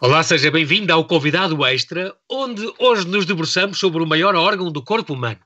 Olá, 0.00 0.22
seja 0.22 0.48
bem-vindo 0.48 0.92
ao 0.92 1.04
Convidado 1.04 1.66
Extra, 1.66 2.14
onde 2.30 2.62
hoje 2.78 3.04
nos 3.08 3.26
debruçamos 3.26 3.80
sobre 3.80 4.00
o 4.00 4.06
maior 4.06 4.36
órgão 4.36 4.70
do 4.70 4.80
corpo 4.80 5.12
humano. 5.12 5.40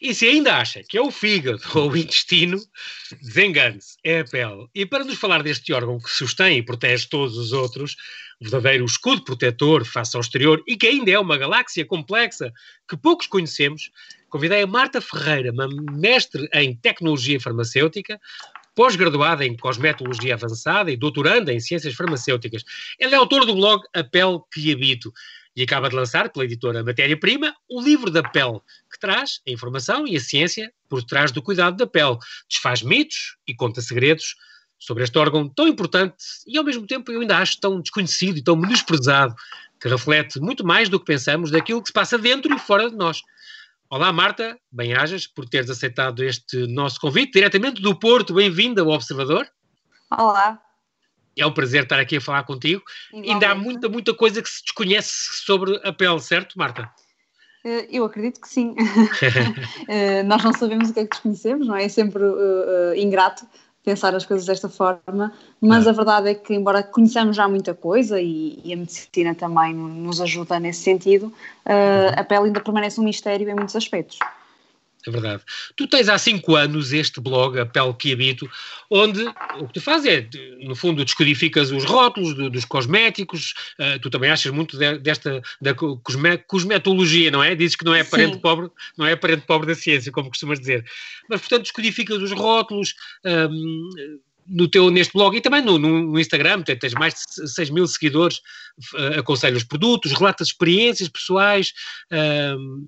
E 0.00 0.14
se 0.14 0.24
ainda 0.24 0.56
acha 0.56 0.84
que 0.88 0.96
é 0.96 1.02
o 1.02 1.10
fígado 1.10 1.60
ou 1.74 1.90
o 1.90 1.96
intestino, 1.96 2.62
desengane-se, 3.20 3.96
é 4.04 4.20
a 4.20 4.24
pele. 4.24 4.68
E 4.72 4.86
para 4.86 5.02
nos 5.02 5.18
falar 5.18 5.42
deste 5.42 5.72
órgão 5.72 5.98
que 5.98 6.10
sustém 6.10 6.58
e 6.58 6.62
protege 6.62 7.08
todos 7.08 7.36
os 7.36 7.50
outros, 7.50 7.96
verdadeiro 8.40 8.84
escudo 8.84 9.24
protetor 9.24 9.84
face 9.84 10.16
ao 10.16 10.20
exterior 10.20 10.62
e 10.64 10.76
que 10.76 10.86
ainda 10.86 11.10
é 11.10 11.18
uma 11.18 11.36
galáxia 11.36 11.84
complexa 11.84 12.52
que 12.88 12.96
poucos 12.96 13.26
conhecemos, 13.26 13.90
convidei 14.30 14.62
a 14.62 14.66
Marta 14.68 15.00
Ferreira, 15.00 15.50
uma 15.50 15.66
mestre 15.90 16.48
em 16.54 16.72
tecnologia 16.76 17.40
farmacêutica, 17.40 18.20
pós-graduada 18.78 19.44
em 19.44 19.56
cosmetologia 19.56 20.34
avançada 20.34 20.88
e 20.88 20.96
doutoranda 20.96 21.52
em 21.52 21.58
ciências 21.58 21.96
farmacêuticas. 21.96 22.62
Ela 22.96 23.14
é 23.14 23.16
autora 23.16 23.44
do 23.44 23.52
blog 23.52 23.82
A 23.92 24.04
Pele 24.04 24.38
que 24.52 24.72
Habito 24.72 25.12
e 25.56 25.64
acaba 25.64 25.88
de 25.88 25.96
lançar, 25.96 26.30
pela 26.30 26.44
editora 26.44 26.84
Matéria-Prima, 26.84 27.52
o 27.68 27.82
livro 27.82 28.08
da 28.08 28.22
pele, 28.22 28.60
que 28.88 29.00
traz 29.00 29.40
a 29.48 29.50
informação 29.50 30.06
e 30.06 30.16
a 30.16 30.20
ciência 30.20 30.72
por 30.88 31.02
trás 31.02 31.32
do 31.32 31.42
cuidado 31.42 31.76
da 31.76 31.88
pele, 31.88 32.18
desfaz 32.48 32.80
mitos 32.80 33.36
e 33.48 33.52
conta 33.52 33.80
segredos 33.80 34.36
sobre 34.78 35.02
este 35.02 35.18
órgão 35.18 35.48
tão 35.48 35.66
importante 35.66 36.14
e, 36.46 36.56
ao 36.56 36.62
mesmo 36.62 36.86
tempo, 36.86 37.10
eu 37.10 37.20
ainda 37.20 37.36
acho 37.36 37.58
tão 37.58 37.80
desconhecido 37.80 38.38
e 38.38 38.44
tão 38.44 38.54
menosprezado, 38.54 39.34
que 39.80 39.88
reflete 39.88 40.38
muito 40.38 40.64
mais 40.64 40.88
do 40.88 41.00
que 41.00 41.06
pensamos 41.06 41.50
daquilo 41.50 41.82
que 41.82 41.88
se 41.88 41.92
passa 41.92 42.16
dentro 42.16 42.54
e 42.54 42.58
fora 42.60 42.88
de 42.88 42.96
nós. 42.96 43.22
Olá, 43.90 44.12
Marta, 44.12 44.60
bem-ajas 44.70 45.26
por 45.26 45.48
teres 45.48 45.70
aceitado 45.70 46.22
este 46.22 46.66
nosso 46.66 47.00
convite, 47.00 47.32
diretamente 47.32 47.80
do 47.80 47.98
Porto. 47.98 48.34
Bem-vinda 48.34 48.82
ao 48.82 48.88
Observador. 48.88 49.48
Olá. 50.10 50.60
É 51.34 51.46
um 51.46 51.52
prazer 51.54 51.84
estar 51.84 51.98
aqui 51.98 52.18
a 52.18 52.20
falar 52.20 52.42
contigo. 52.42 52.82
Igualmente. 53.08 53.32
Ainda 53.32 53.50
há 53.50 53.54
muita, 53.54 53.88
muita 53.88 54.12
coisa 54.12 54.42
que 54.42 54.50
se 54.50 54.62
desconhece 54.62 55.42
sobre 55.42 55.80
a 55.82 55.90
pele, 55.90 56.20
certo, 56.20 56.58
Marta? 56.58 56.92
Eh, 57.64 57.88
eu 57.90 58.04
acredito 58.04 58.42
que 58.42 58.48
sim. 58.48 58.74
Eh, 59.88 60.22
nós 60.22 60.44
não 60.44 60.52
sabemos 60.52 60.90
o 60.90 60.92
que 60.92 61.00
é 61.00 61.04
que 61.04 61.10
desconhecemos, 61.10 61.66
não 61.66 61.74
é? 61.74 61.84
É 61.84 61.88
sempre 61.88 62.22
uh, 62.22 62.90
uh, 62.90 62.94
ingrato 62.94 63.46
pensar 63.88 64.14
as 64.14 64.26
coisas 64.26 64.44
desta 64.44 64.68
forma, 64.68 65.32
mas 65.58 65.86
a 65.86 65.92
verdade 65.92 66.28
é 66.28 66.34
que, 66.34 66.52
embora 66.52 66.82
conheçamos 66.82 67.34
já 67.34 67.48
muita 67.48 67.72
coisa 67.72 68.20
e, 68.20 68.60
e 68.62 68.74
a 68.74 68.76
medicina 68.76 69.34
também 69.34 69.72
nos 69.72 70.20
ajuda 70.20 70.60
nesse 70.60 70.82
sentido, 70.82 71.28
uh, 71.64 72.12
a 72.14 72.22
pele 72.22 72.48
ainda 72.48 72.60
permanece 72.60 73.00
um 73.00 73.04
mistério 73.04 73.48
em 73.48 73.54
muitos 73.54 73.74
aspectos. 73.74 74.18
É 75.08 75.10
verdade. 75.10 75.42
Tu 75.74 75.86
tens 75.86 76.06
há 76.08 76.18
cinco 76.18 76.54
anos 76.54 76.92
este 76.92 77.18
blog, 77.18 77.58
A 77.58 77.64
Pele 77.64 77.94
que 77.94 78.12
Habito, 78.12 78.48
onde 78.90 79.24
o 79.58 79.66
que 79.66 79.72
tu 79.72 79.80
fazes 79.80 80.06
é, 80.06 80.28
no 80.60 80.76
fundo, 80.76 81.02
descodificas 81.02 81.70
os 81.70 81.82
rótulos 81.84 82.34
do, 82.34 82.50
dos 82.50 82.66
cosméticos, 82.66 83.54
uh, 83.78 83.98
tu 84.00 84.10
também 84.10 84.30
achas 84.30 84.52
muito 84.52 84.76
de, 84.76 84.98
desta 84.98 85.40
da 85.62 85.72
cosme, 85.72 86.36
cosmetologia, 86.46 87.30
não 87.30 87.42
é? 87.42 87.54
Dizes 87.54 87.74
que 87.74 87.86
não 87.86 87.94
é 87.94 88.04
parente 88.04 88.38
pobre, 88.38 88.70
não 88.98 89.06
é 89.06 89.16
parente 89.16 89.46
pobre 89.46 89.66
da 89.66 89.74
ciência, 89.74 90.12
como 90.12 90.28
costumas 90.28 90.60
dizer. 90.60 90.84
Mas, 91.26 91.40
portanto, 91.40 91.62
descodificas 91.62 92.18
os 92.18 92.32
rótulos, 92.32 92.94
um, 93.24 94.18
no 94.48 94.68
teu, 94.68 94.90
neste 94.90 95.12
blog 95.12 95.36
e 95.36 95.40
também 95.40 95.62
no, 95.62 95.78
no 95.78 96.18
Instagram, 96.18 96.62
tens 96.62 96.94
mais 96.94 97.14
de 97.14 97.48
6 97.48 97.70
mil 97.70 97.86
seguidores, 97.86 98.38
uh, 98.94 99.18
aconselhas 99.18 99.62
produtos, 99.62 100.12
relatas 100.12 100.48
experiências 100.48 101.08
pessoais, 101.08 101.72
uh, 102.12 102.86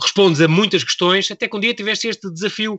respondes 0.00 0.40
a 0.40 0.48
muitas 0.48 0.84
questões, 0.84 1.30
até 1.30 1.48
que 1.48 1.56
um 1.56 1.60
dia 1.60 1.74
tiveste 1.74 2.08
este 2.08 2.30
desafio 2.30 2.78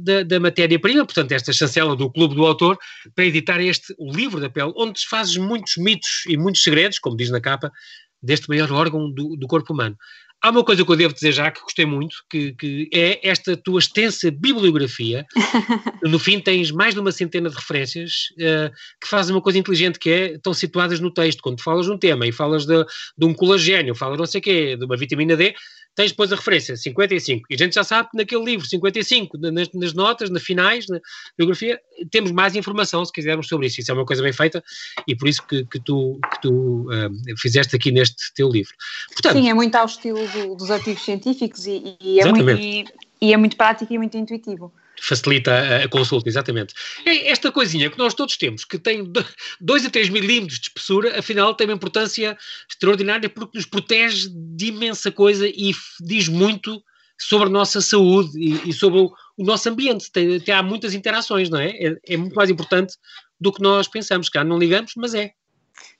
da, 0.00 0.22
da 0.22 0.38
matéria-prima, 0.40 1.04
portanto, 1.04 1.32
esta 1.32 1.52
chancela 1.52 1.96
do 1.96 2.10
Clube 2.10 2.34
do 2.34 2.44
Autor, 2.44 2.78
para 3.14 3.24
editar 3.24 3.60
este, 3.60 3.94
o 3.98 4.12
livro 4.12 4.40
da 4.40 4.50
pele, 4.50 4.72
onde 4.76 4.94
desfazes 4.94 5.36
muitos 5.36 5.76
mitos 5.76 6.24
e 6.26 6.36
muitos 6.36 6.62
segredos, 6.62 6.98
como 6.98 7.16
diz 7.16 7.30
na 7.30 7.40
capa, 7.40 7.72
deste 8.22 8.48
maior 8.48 8.70
órgão 8.72 9.10
do, 9.10 9.36
do 9.36 9.46
corpo 9.46 9.72
humano. 9.72 9.96
Há 10.46 10.50
uma 10.50 10.62
coisa 10.62 10.84
que 10.84 10.92
eu 10.92 10.94
devo 10.94 11.12
dizer 11.12 11.32
já 11.32 11.50
que 11.50 11.60
gostei 11.60 11.84
muito, 11.84 12.18
que, 12.30 12.52
que 12.52 12.88
é 12.94 13.18
esta 13.28 13.56
tua 13.56 13.80
extensa 13.80 14.30
bibliografia. 14.30 15.26
no 16.04 16.20
fim 16.20 16.38
tens 16.38 16.70
mais 16.70 16.94
de 16.94 17.00
uma 17.00 17.10
centena 17.10 17.50
de 17.50 17.56
referências 17.56 18.28
uh, 18.34 18.70
que 19.02 19.08
fazem 19.08 19.34
uma 19.34 19.42
coisa 19.42 19.58
inteligente, 19.58 19.98
que 19.98 20.08
é, 20.08 20.32
estão 20.34 20.54
situadas 20.54 21.00
no 21.00 21.10
texto. 21.10 21.42
Quando 21.42 21.60
falas 21.60 21.86
de 21.86 21.92
um 21.92 21.98
tema 21.98 22.28
e 22.28 22.30
falas 22.30 22.64
de, 22.64 22.80
de 23.18 23.26
um 23.26 23.34
colagênio, 23.34 23.92
falas 23.92 24.18
não 24.18 24.24
sei 24.24 24.38
o 24.38 24.42
quê, 24.44 24.76
de 24.76 24.84
uma 24.84 24.96
vitamina 24.96 25.36
D, 25.36 25.52
tens 25.96 26.12
depois 26.12 26.30
a 26.32 26.36
referência 26.36 26.76
55. 26.76 27.46
E 27.50 27.54
a 27.54 27.58
gente 27.58 27.74
já 27.74 27.82
sabe 27.82 28.10
que 28.10 28.16
naquele 28.16 28.44
livro 28.44 28.66
55, 28.66 29.38
nas, 29.38 29.72
nas 29.72 29.94
notas, 29.94 30.30
nas 30.30 30.42
finais, 30.42 30.86
na 30.86 31.00
biografia, 31.36 31.80
temos 32.10 32.30
mais 32.30 32.54
informação 32.54 33.04
se 33.04 33.12
quisermos 33.12 33.48
sobre 33.48 33.66
isso. 33.66 33.80
Isso 33.80 33.90
é 33.90 33.94
uma 33.94 34.04
coisa 34.04 34.22
bem 34.22 34.32
feita 34.32 34.62
e 35.08 35.16
por 35.16 35.26
isso 35.26 35.44
que, 35.44 35.64
que 35.64 35.80
tu, 35.80 36.20
que 36.30 36.42
tu 36.42 36.86
uh, 36.90 37.38
fizeste 37.38 37.74
aqui 37.74 37.90
neste 37.90 38.32
teu 38.34 38.48
livro. 38.48 38.74
Portanto, 39.10 39.38
Sim, 39.38 39.48
é 39.48 39.54
muito 39.54 39.74
ao 39.74 39.86
estilo 39.86 40.28
do, 40.28 40.54
dos 40.54 40.70
artigos 40.70 41.02
científicos 41.02 41.66
e, 41.66 41.96
e 42.00 42.20
é 42.20 42.30
muito, 42.30 42.50
e, 42.50 42.84
e 43.20 43.32
é 43.32 43.36
muito 43.36 43.56
prático 43.56 43.92
e 43.92 43.98
muito 43.98 44.16
intuitivo 44.16 44.70
facilita 45.00 45.84
a, 45.84 45.88
consulta, 45.88 46.28
exatamente. 46.28 46.74
É 47.04 47.30
esta 47.30 47.52
coisinha 47.52 47.90
que 47.90 47.98
nós 47.98 48.14
todos 48.14 48.36
temos, 48.36 48.64
que 48.64 48.78
tem 48.78 49.10
2 49.60 49.86
a 49.86 49.90
3 49.90 50.08
milímetros 50.08 50.58
de 50.58 50.68
espessura, 50.68 51.18
afinal 51.18 51.54
tem 51.54 51.66
uma 51.66 51.74
importância 51.74 52.36
extraordinária 52.68 53.28
porque 53.28 53.58
nos 53.58 53.66
protege 53.66 54.28
de 54.30 54.66
imensa 54.66 55.10
coisa 55.10 55.46
e 55.46 55.72
diz 56.00 56.28
muito 56.28 56.82
sobre 57.18 57.48
a 57.48 57.50
nossa 57.50 57.80
saúde 57.80 58.38
e, 58.38 58.70
e 58.70 58.72
sobre 58.72 59.00
o, 59.00 59.12
o, 59.36 59.44
nosso 59.44 59.68
ambiente. 59.68 60.10
Tem, 60.10 60.38
tem, 60.40 60.54
há 60.54 60.62
muitas 60.62 60.94
interações, 60.94 61.48
não 61.48 61.58
é? 61.58 61.70
é? 61.70 61.96
é? 62.08 62.16
muito 62.16 62.34
mais 62.34 62.50
importante 62.50 62.94
do 63.40 63.52
que 63.52 63.62
nós 63.62 63.88
pensamos. 63.88 64.28
Cá 64.28 64.44
não 64.44 64.58
ligamos, 64.58 64.92
mas 64.96 65.14
é. 65.14 65.32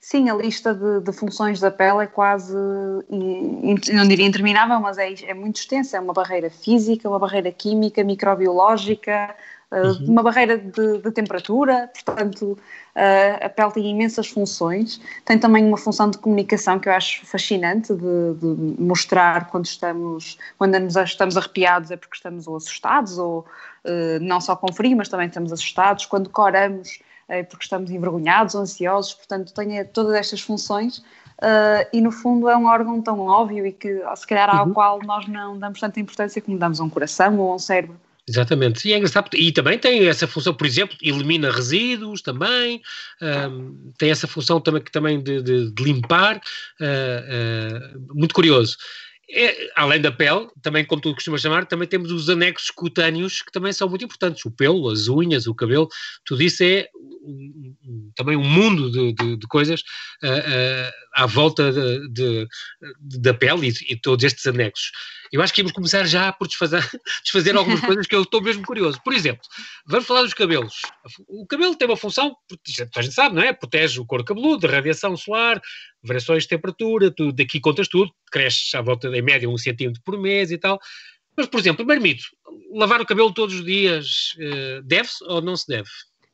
Sim, 0.01 0.31
a 0.31 0.35
lista 0.35 0.73
de, 0.73 1.01
de, 1.01 1.13
funções 1.13 1.59
da 1.59 1.71
pele 1.71 2.05
é 2.05 2.07
quase, 2.07 2.55
não 2.55 4.07
diria 4.07 4.25
interminável, 4.25 4.79
mas 4.79 4.99
é, 4.99 5.13
é, 5.25 5.35
muito 5.35 5.57
extensa. 5.57 5.97
É 5.97 6.01
uma 6.01 6.13
barreira 6.13 6.49
física, 6.49 7.09
uma 7.09 7.19
barreira 7.19 7.51
química, 7.51 8.05
microbiológica, 8.05 9.35
eh, 9.73 9.83
uhum. 9.83 10.07
uma 10.09 10.23
barreira 10.23 10.59
de, 10.59 10.99
de, 10.99 11.11
temperatura. 11.11 11.91
Portanto, 11.93 12.53
uh, 12.53 13.45
a 13.45 13.49
pele 13.49 13.73
tem 13.73 13.91
imensas 13.91 14.29
funções. 14.29 15.01
Tem 15.25 15.39
também 15.39 15.65
uma 15.65 15.77
função 15.77 16.09
de 16.09 16.19
comunicação 16.19 16.79
que 16.79 16.89
eu 16.89 16.93
acho 16.93 17.27
fascinante, 17.27 17.93
de, 17.93 18.35
de 18.35 18.81
mostrar 18.81 19.49
quando 19.51 19.65
estamos, 19.65 20.39
quando 20.57 20.79
nos 20.79 20.95
estamos 20.95 21.37
arrepiados 21.37 21.91
é 21.91 21.97
porque 21.97 22.17
estamos 22.17 22.47
ou 22.47 22.57
assustados, 22.57 23.19
ou 23.19 23.41
uh, 23.85 24.21
não 24.21 24.41
só 24.41 24.55
com 24.55 24.73
frio, 24.73 24.97
mas 24.97 25.09
também 25.09 25.27
estamos 25.27 25.53
assustados. 25.53 26.07
Quando 26.07 26.31
coramos 26.31 27.01
porque 27.49 27.65
estamos 27.65 27.91
envergonhados 27.91 28.55
ansiosos, 28.55 29.15
portanto 29.15 29.53
tem 29.53 29.85
todas 29.87 30.15
estas 30.15 30.41
funções 30.41 30.99
uh, 30.99 31.87
e 31.93 32.01
no 32.01 32.11
fundo 32.11 32.49
é 32.49 32.57
um 32.57 32.67
órgão 32.67 33.01
tão 33.03 33.21
óbvio 33.21 33.67
e 33.67 33.73
que 33.73 34.01
se 34.15 34.27
calhar 34.27 34.55
ao 34.55 34.67
uhum. 34.67 34.73
qual 34.73 35.01
nós 35.03 35.27
não 35.27 35.59
damos 35.59 35.81
tanta 35.81 36.01
importância 36.01 36.41
como 36.41 36.59
damos 36.59 36.81
a 36.81 36.85
um 36.85 36.91
coração 36.91 37.39
ou 37.39 37.53
a 37.53 37.55
um 37.57 37.59
cérebro. 37.59 37.99
Exatamente, 38.29 38.89
e 38.89 38.93
é 38.93 38.97
engraçado, 38.97 39.31
e 39.35 39.53
também 39.53 39.79
tem 39.79 40.09
essa 40.09 40.27
função, 40.27 40.53
por 40.53 40.67
exemplo, 40.67 40.97
elimina 41.01 41.49
resíduos 41.49 42.21
também, 42.21 42.83
um, 43.23 43.93
tem 43.97 44.11
essa 44.11 44.27
função 44.27 44.61
também, 44.61 44.83
também 44.83 45.23
de, 45.23 45.41
de, 45.41 45.71
de 45.71 45.85
limpar, 45.85 46.37
uh, 46.81 47.97
uh, 48.01 48.15
muito 48.17 48.35
curioso. 48.35 48.77
É, 49.29 49.71
além 49.75 50.01
da 50.01 50.13
pele, 50.13 50.49
também 50.63 50.85
como 50.85 51.03
tu 51.03 51.13
costumas 51.13 51.41
chamar, 51.41 51.67
também 51.67 51.89
temos 51.89 52.13
os 52.13 52.31
anexos 52.31 52.71
cutâneos 52.71 53.43
que 53.43 53.51
também 53.51 53.73
são 53.73 53.89
muito 53.89 54.05
importantes. 54.05 54.45
O 54.45 54.51
pelo, 54.51 54.89
as 54.89 55.09
unhas, 55.09 55.47
o 55.49 55.55
cabelo, 55.55 55.89
tudo 56.25 56.43
isso 56.43 56.63
é 56.63 56.89
também 58.15 58.37
um 58.37 58.45
mundo 58.45 58.91
de, 58.91 59.13
de, 59.13 59.37
de 59.37 59.47
coisas 59.49 59.81
uh, 60.23 60.29
uh, 60.29 60.93
à 61.15 61.27
volta 61.27 61.73
de, 62.09 62.47
da 63.01 63.35
pele 63.35 63.69
e, 63.69 63.93
e, 63.93 63.97
todos 64.01 64.25
estes 64.25 64.47
anexos. 64.47 64.93
Eu 65.33 65.43
acho 65.43 65.53
que 65.53 65.61
íamos 65.61 65.73
começar 65.73 66.05
já 66.05 66.33
por 66.33 66.47
desfazer, 66.47 66.83
desfazer 67.23 67.57
algumas 67.57 67.81
coisas 67.85 68.07
que 68.07 68.15
eu 68.15 68.23
estou 68.23 68.43
mesmo 68.43 68.65
curioso. 68.65 69.01
Por 69.03 69.13
exemplo, 69.13 69.43
vamos 69.87 70.07
falar 70.07 70.23
dos 70.23 70.35
cabelos. 70.35 70.83
O 71.29 71.47
cabelo 71.47 71.75
tem 71.75 71.89
uma 71.89 71.97
função, 71.97 72.37
a 72.97 73.03
gente 73.03 73.15
sabe, 73.15 73.35
não 73.35 73.43
é? 73.43 73.53
Protege 73.53 74.01
o 74.01 74.07
couro 74.07 74.25
cabeludo 74.25 74.67
da 74.67 74.75
radiação 74.75 75.17
solar, 75.17 75.61
variações 76.03 76.45
de 76.45 76.49
temperatura, 76.49 77.11
tudo, 77.11 77.33
daqui 77.33 77.61
contas 77.61 77.89
tudo, 77.89 78.13
cresce 78.31 78.77
à 78.77 78.83
volta, 78.83 79.09
em 79.09 79.23
média, 79.23 79.49
um 79.49 79.59
centímetro 79.59 80.03
por 80.05 80.19
mês 80.19 80.51
e 80.51 80.59
tal. 80.59 80.81
Mas, 81.37 81.47
por 81.47 81.61
exemplo, 81.61 81.79
primeiro 81.79 82.03
mito, 82.03 82.25
lavar 82.73 83.01
o 83.01 83.07
cabelo 83.07 83.33
todos 83.33 83.57
os 83.57 83.65
dias 83.65 84.35
uh, 84.39 84.83
deve-se 84.83 85.23
ou 85.25 85.43
não 85.43 85.57
se 85.57 85.67
deve? 85.67 85.89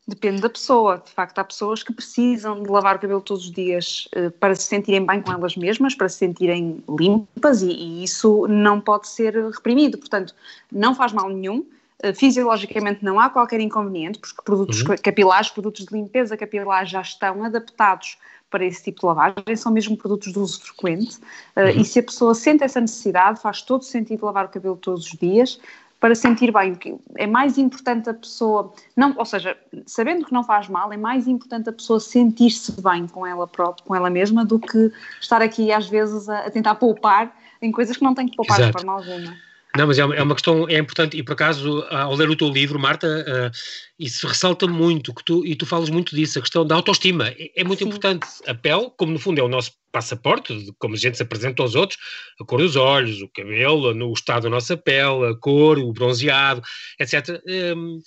Depende 0.06 0.42
da 0.42 0.50
pessoa. 0.50 0.98
De 1.04 1.12
facto, 1.12 1.38
há 1.38 1.44
pessoas 1.44 1.82
que 1.82 1.92
precisam 1.92 2.60
de 2.60 2.68
lavar 2.68 2.96
o 2.96 2.98
cabelo 2.98 3.20
todos 3.20 3.44
os 3.44 3.52
dias 3.52 4.08
uh, 4.16 4.32
para 4.32 4.54
se 4.54 4.64
sentirem 4.64 5.06
bem 5.06 5.22
com 5.22 5.32
elas 5.32 5.56
mesmas, 5.56 5.94
para 5.94 6.08
se 6.08 6.18
sentirem 6.18 6.82
limpas 6.88 7.62
e, 7.62 7.70
e 7.70 8.02
isso 8.02 8.48
não 8.48 8.80
pode 8.80 9.08
ser 9.08 9.34
reprimido. 9.34 9.96
Portanto, 9.98 10.34
não 10.70 10.94
faz 10.94 11.12
mal 11.12 11.28
nenhum. 11.28 11.64
Uh, 12.04 12.12
fisiologicamente 12.14 13.04
não 13.04 13.20
há 13.20 13.30
qualquer 13.30 13.60
inconveniente, 13.60 14.18
porque 14.18 14.42
produtos 14.42 14.82
uhum. 14.82 14.96
capilares, 15.00 15.50
produtos 15.50 15.86
de 15.86 15.94
limpeza 15.94 16.36
capilar 16.36 16.84
já 16.84 17.00
estão 17.00 17.44
adaptados 17.44 18.18
para 18.50 18.66
esse 18.66 18.82
tipo 18.82 19.00
de 19.00 19.06
lavagem, 19.06 19.56
são 19.56 19.72
mesmo 19.72 19.96
produtos 19.96 20.32
de 20.32 20.38
uso 20.38 20.60
frequente. 20.60 21.16
Uh, 21.56 21.60
uhum. 21.60 21.80
E 21.80 21.84
se 21.84 22.00
a 22.00 22.02
pessoa 22.02 22.34
sente 22.34 22.64
essa 22.64 22.80
necessidade, 22.80 23.40
faz 23.40 23.62
todo 23.62 23.84
sentido 23.84 24.26
lavar 24.26 24.46
o 24.46 24.48
cabelo 24.48 24.76
todos 24.76 25.06
os 25.06 25.12
dias. 25.12 25.60
Para 26.02 26.16
sentir 26.16 26.52
bem. 26.52 26.76
É 27.14 27.28
mais 27.28 27.56
importante 27.56 28.10
a 28.10 28.14
pessoa, 28.14 28.74
não, 28.96 29.14
ou 29.16 29.24
seja, 29.24 29.56
sabendo 29.86 30.24
que 30.24 30.32
não 30.32 30.42
faz 30.42 30.68
mal, 30.68 30.92
é 30.92 30.96
mais 30.96 31.28
importante 31.28 31.68
a 31.68 31.72
pessoa 31.72 32.00
sentir-se 32.00 32.72
bem 32.82 33.06
com 33.06 33.24
ela 33.24 33.46
própria, 33.46 33.86
com 33.86 33.94
ela 33.94 34.10
mesma, 34.10 34.44
do 34.44 34.58
que 34.58 34.90
estar 35.20 35.40
aqui 35.40 35.70
às 35.70 35.88
vezes 35.88 36.28
a, 36.28 36.40
a 36.40 36.50
tentar 36.50 36.74
poupar 36.74 37.32
em 37.62 37.70
coisas 37.70 37.96
que 37.96 38.02
não 38.02 38.14
tem 38.14 38.26
que 38.26 38.34
poupar 38.34 38.58
Exato. 38.58 38.76
de 38.76 38.84
forma 38.84 38.98
alguma. 38.98 39.32
Não, 39.76 39.86
mas 39.86 39.98
é 39.98 40.04
uma, 40.04 40.14
é 40.14 40.22
uma, 40.22 40.34
questão, 40.34 40.68
é 40.68 40.76
importante, 40.76 41.16
e 41.16 41.22
por 41.22 41.32
acaso, 41.32 41.82
ao 41.88 42.14
ler 42.14 42.28
o 42.28 42.36
teu 42.36 42.48
livro, 42.50 42.78
Marta, 42.78 43.06
uh, 43.06 43.50
isso 43.98 44.26
ressalta 44.26 44.66
muito, 44.66 45.14
que 45.14 45.24
tu, 45.24 45.46
e 45.46 45.56
tu 45.56 45.64
falas 45.64 45.88
muito 45.88 46.14
disso, 46.14 46.38
a 46.38 46.42
questão 46.42 46.66
da 46.66 46.74
autoestima. 46.74 47.28
É, 47.28 47.50
é 47.56 47.64
muito 47.64 47.78
Sim. 47.78 47.86
importante. 47.86 48.26
A 48.46 48.54
pele, 48.54 48.90
como 48.98 49.12
no 49.12 49.18
fundo 49.18 49.40
é 49.40 49.42
o 49.42 49.48
nosso 49.48 49.72
passaporte, 49.90 50.72
como 50.78 50.94
a 50.94 50.98
gente 50.98 51.16
se 51.16 51.22
apresenta 51.22 51.62
aos 51.62 51.74
outros, 51.74 51.98
a 52.40 52.44
cor 52.44 52.60
dos 52.60 52.76
olhos, 52.76 53.22
o 53.22 53.28
cabelo, 53.28 53.92
o 53.94 54.12
estado 54.12 54.44
da 54.44 54.50
nossa 54.50 54.76
pele, 54.76 55.26
a 55.30 55.34
cor, 55.36 55.78
o 55.78 55.92
bronzeado, 55.92 56.62
etc. 56.98 57.40
Um, 57.76 57.98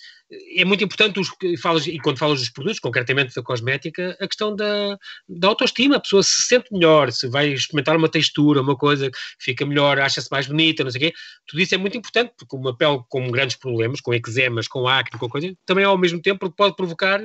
é 0.55 0.65
muito 0.65 0.83
importante, 0.83 1.19
os, 1.19 1.29
falas, 1.61 1.87
e 1.87 1.99
quando 1.99 2.17
falas 2.17 2.39
dos 2.39 2.49
produtos, 2.49 2.79
concretamente 2.79 3.33
da 3.35 3.41
cosmética, 3.41 4.15
a 4.19 4.27
questão 4.27 4.55
da, 4.55 4.97
da 5.27 5.47
autoestima. 5.47 5.97
A 5.97 5.99
pessoa 5.99 6.23
se 6.23 6.43
sente 6.43 6.71
melhor, 6.71 7.11
se 7.11 7.27
vai 7.27 7.49
experimentar 7.49 7.95
uma 7.97 8.09
textura, 8.09 8.61
uma 8.61 8.75
coisa, 8.75 9.09
fica 9.39 9.65
melhor, 9.65 9.99
acha-se 9.99 10.29
mais 10.31 10.47
bonita, 10.47 10.83
não 10.83 10.91
sei 10.91 10.99
o 10.99 11.03
quê. 11.05 11.13
Tudo 11.47 11.61
isso 11.61 11.75
é 11.75 11.77
muito 11.77 11.97
importante, 11.97 12.33
porque 12.37 12.55
uma 12.55 12.75
pele 12.75 12.99
com 13.09 13.29
grandes 13.31 13.55
problemas, 13.55 14.01
com 14.01 14.13
eczemas, 14.13 14.67
com 14.67 14.87
acne, 14.87 15.19
com 15.19 15.29
coisa, 15.29 15.53
também 15.65 15.85
ao 15.85 15.97
mesmo 15.97 16.21
tempo 16.21 16.49
pode 16.51 16.75
provocar 16.75 17.21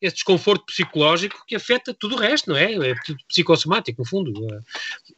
esse 0.00 0.16
desconforto 0.16 0.66
psicológico 0.66 1.42
que 1.46 1.56
afeta 1.56 1.94
tudo 1.94 2.16
o 2.16 2.18
resto, 2.18 2.50
não 2.50 2.56
é? 2.56 2.72
É 2.72 2.94
tudo 3.04 3.18
psicossomático, 3.28 4.02
no 4.02 4.08
fundo. 4.08 4.32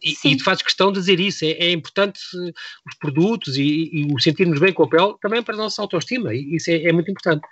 E, 0.03 0.15
e 0.25 0.37
tu 0.37 0.45
fazes 0.45 0.63
questão 0.63 0.93
de 0.93 1.01
dizer 1.01 1.19
isso. 1.19 1.45
É, 1.45 1.51
é 1.51 1.73
importante 1.73 2.21
os 2.35 2.95
produtos 3.01 3.57
e, 3.57 3.91
e, 3.93 4.13
o 4.13 4.21
sentirmos 4.21 4.61
bem 4.61 4.73
com 4.73 4.85
a 4.85 4.89
pele 4.89 5.15
também 5.21 5.43
para 5.43 5.55
a 5.55 5.59
nossa 5.59 5.83
autoestima. 5.83 6.33
E 6.33 6.57
isso 6.57 6.71
é, 6.71 6.85
é 6.85 6.93
muito 6.93 7.11
importante. 7.11 7.43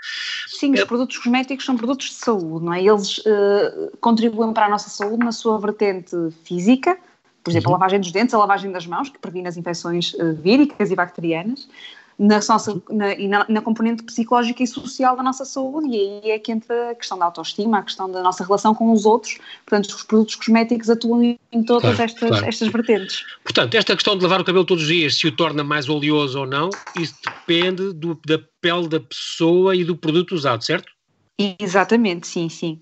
Sim, 0.47 0.73
os 0.73 0.81
é, 0.81 0.85
produtos 0.85 1.17
cosméticos 1.19 1.65
são 1.65 1.77
produtos 1.77 2.09
de 2.09 2.15
saúde, 2.15 2.65
não 2.65 2.73
é? 2.73 2.83
Eles 2.83 3.19
uh, 3.19 3.97
contribuem 4.01 4.53
para 4.53 4.67
a 4.67 4.69
nossa 4.69 4.89
saúde 4.89 5.25
na 5.25 5.33
sua 5.33 5.59
vertente 5.59 6.15
física, 6.45 6.97
por 7.43 7.51
exemplo, 7.51 7.71
uhum. 7.71 7.77
a 7.77 7.79
lavagem 7.79 8.01
dos 8.01 8.11
dentes, 8.11 8.35
a 8.35 8.39
lavagem 8.39 8.73
das 8.73 8.87
mãos, 8.87 9.09
que 9.09 9.19
previne 9.19 9.49
as 9.49 9.57
infecções 9.57 10.15
uh, 10.15 10.35
víricas 10.35 10.91
e 10.91 10.97
bacterianas, 10.97 11.69
na, 12.19 12.41
nossa, 12.49 12.83
na, 12.91 13.15
e 13.15 13.29
na, 13.29 13.45
na, 13.49 13.61
componente 13.61 14.03
psicológica 14.03 14.63
e 14.63 14.67
social 14.67 15.17
da 15.17 15.23
nossa 15.23 15.45
saúde, 15.45 15.89
e 15.89 16.01
aí 16.25 16.31
é 16.31 16.39
que 16.39 16.51
entra 16.51 16.91
a 16.91 16.95
questão 16.95 17.19
da 17.19 17.27
autoestima, 17.27 17.79
a 17.79 17.83
questão 17.83 18.11
da 18.11 18.23
nossa 18.23 18.43
relação 18.43 18.75
com 18.75 18.91
os 18.91 19.05
outros. 19.05 19.39
Portanto, 19.67 19.91
os 19.91 20.03
produtos 20.03 20.35
cosméticos 20.37 20.89
atuam 20.89 21.39
em 21.53 21.63
todas 21.65 21.97
claro, 21.97 22.03
estas, 22.03 22.29
claro. 22.29 22.47
estas 22.47 22.69
vertentes. 22.69 23.25
Portanto, 23.45 23.75
esta 23.75 23.95
questão 23.95 24.17
de 24.17 24.23
lavar 24.23 24.41
o 24.41 24.45
cabelo 24.45 24.65
todos 24.65 24.85
os 24.85 24.89
dias, 24.89 25.17
se 25.17 25.27
o 25.27 25.33
torna 25.33 25.63
mais 25.63 25.89
oleoso 25.89 26.41
ou 26.41 26.47
não, 26.47 26.71
isso 26.99 27.15
depende 27.25 27.93
do, 27.93 28.19
da 28.27 28.41
pele 28.61 28.89
da 28.89 29.01
pessoa 29.01 29.77
e 29.77 29.85
do 29.85 29.97
produto 29.97 30.35
usado, 30.35 30.65
certo? 30.65 30.91
Exatamente, 31.39 32.27
sim, 32.27 32.49
sim. 32.49 32.81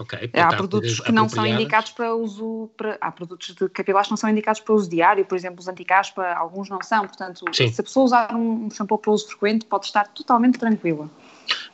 Okay, 0.00 0.30
há 0.34 0.56
produtos 0.56 1.00
que 1.00 1.12
não 1.12 1.28
são 1.28 1.46
indicados 1.46 1.92
para 1.92 2.14
uso, 2.14 2.70
para, 2.76 2.96
há 3.00 3.12
produtos 3.12 3.54
de 3.54 3.68
capilares 3.68 4.08
que 4.08 4.12
não 4.12 4.16
são 4.16 4.30
indicados 4.30 4.60
para 4.60 4.74
uso 4.74 4.88
diário, 4.88 5.24
por 5.24 5.36
exemplo, 5.36 5.60
os 5.60 5.68
anticaspa, 5.68 6.32
alguns 6.32 6.68
não 6.70 6.80
são, 6.82 7.06
portanto, 7.06 7.44
Sim. 7.52 7.70
se 7.70 7.80
a 7.80 7.84
pessoa 7.84 8.06
usar 8.06 8.34
um 8.34 8.70
shampoo 8.70 8.98
para 8.98 9.12
uso 9.12 9.28
frequente, 9.28 9.66
pode 9.66 9.86
estar 9.86 10.08
totalmente 10.08 10.58
tranquila. 10.58 11.10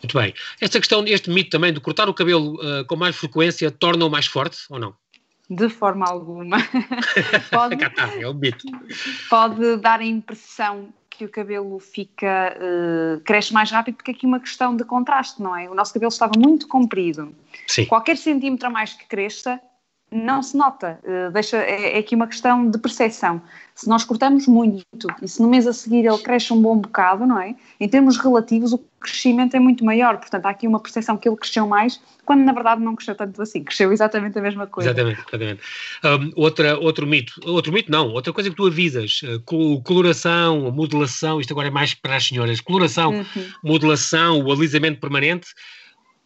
Muito 0.03 0.19
bem. 0.19 0.35
Esta 0.61 0.79
questão, 0.79 1.05
este 1.07 1.31
mito 1.31 1.51
também 1.51 1.73
de 1.73 1.81
cortar 1.81 2.09
o 2.09 2.15
cabelo 2.15 2.55
uh, 2.55 2.85
com 2.87 2.97
mais 2.97 3.17
frequência 3.17 3.71
torna-o 3.71 4.11
mais 4.11 4.27
forte 4.27 4.59
ou 4.69 4.79
não? 4.79 4.95
De 5.49 5.69
forma 5.69 6.07
alguma. 6.07 6.59
pode, 7.51 7.77
é 8.21 8.29
um 8.29 8.35
mito. 8.35 8.67
pode 9.31 9.77
dar 9.79 10.01
a 10.01 10.05
impressão 10.05 10.93
que 11.19 11.25
o 11.25 11.29
cabelo 11.29 11.81
fica, 11.81 12.57
uh, 12.57 13.21
cresce 13.23 13.53
mais 13.53 13.73
rápido, 13.73 13.97
porque 13.97 14.13
é 14.13 14.15
aqui 14.15 14.25
uma 14.25 14.39
questão 14.39 14.77
de 14.77 14.85
contraste, 14.85 15.43
não 15.43 15.57
é? 15.57 15.69
O 15.69 15.75
nosso 15.75 15.93
cabelo 15.93 16.11
estava 16.11 16.33
muito 16.39 16.69
comprido. 16.69 17.35
Sim. 17.67 17.87
Qualquer 17.87 18.17
centímetro 18.17 18.69
a 18.69 18.71
mais 18.71 18.93
que 18.93 19.05
cresça, 19.05 19.61
não 20.11 20.43
se 20.43 20.57
nota. 20.57 20.99
Uh, 21.05 21.31
deixa, 21.33 21.59
é, 21.59 21.97
é, 21.97 21.99
aqui 21.99 22.15
uma 22.15 22.27
questão 22.27 22.71
de 22.71 22.79
percepção. 22.79 23.43
Se 23.75 23.89
nós 23.89 24.05
cortamos 24.05 24.47
muito 24.47 24.83
e 25.23 25.29
se 25.29 25.41
no 25.41 25.49
mês 25.49 25.67
a 25.67 25.73
seguir 25.73 26.05
ele 26.07 26.19
cresce 26.19 26.53
um 26.53 26.61
bom 26.61 26.77
bocado, 26.79 27.27
não 27.27 27.39
é? 27.39 27.55
Em 27.79 27.89
termos 27.89 28.17
relativos, 28.17 28.73
o 28.73 28.79
crescimento 28.99 29.55
é 29.55 29.61
muito 29.61 29.85
maior. 29.85 30.17
Portanto, 30.17 30.47
há 30.47 30.51
aqui 30.51 30.67
uma 30.67 30.81
percepção 30.81 31.17
que 31.17 31.29
ele 31.29 31.37
cresceu 31.37 31.67
mais, 31.67 32.01
quando 32.25 32.43
na 32.43 32.53
verdade 32.53 32.83
não 32.83 32.97
cresceu 32.97 33.15
tanto 33.15 33.41
assim. 33.41 33.63
Cresceu 33.63 33.93
exatamente 33.93 34.39
a 34.39 34.43
mesma 34.43 34.67
coisa. 34.67 34.91
Exatamente, 34.91 35.21
exatamente. 35.21 35.63
Um, 36.05 36.33
outra, 36.43 36.79
outro 36.79 37.07
mito, 37.07 37.35
outro 37.45 37.73
mito 37.73 37.91
não, 37.91 38.09
outra 38.09 38.33
coisa 38.33 38.51
que 38.51 38.57
tu 38.57 38.67
avisas, 38.67 39.21
uh, 39.23 39.83
coloração, 39.83 40.73
modelação, 40.73 41.41
isto 41.41 41.53
agora 41.53 41.69
é 41.69 41.71
mais 41.71 41.95
para 41.95 42.17
as 42.17 42.27
senhoras, 42.27 42.61
coloração, 42.61 43.13
uhum. 43.13 43.25
modelação, 43.63 44.41
o 44.41 44.51
alisamento 44.51 45.01
permanente, 45.01 45.49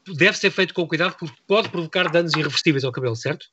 deve 0.07 0.39
ser 0.39 0.51
feito 0.51 0.73
com 0.73 0.87
cuidado 0.87 1.17
porque 1.19 1.35
pode 1.47 1.69
provocar 1.69 2.09
danos 2.11 2.33
irreversíveis 2.33 2.85
ao 2.85 2.93
cabelo, 2.93 3.15
certo? 3.15 3.47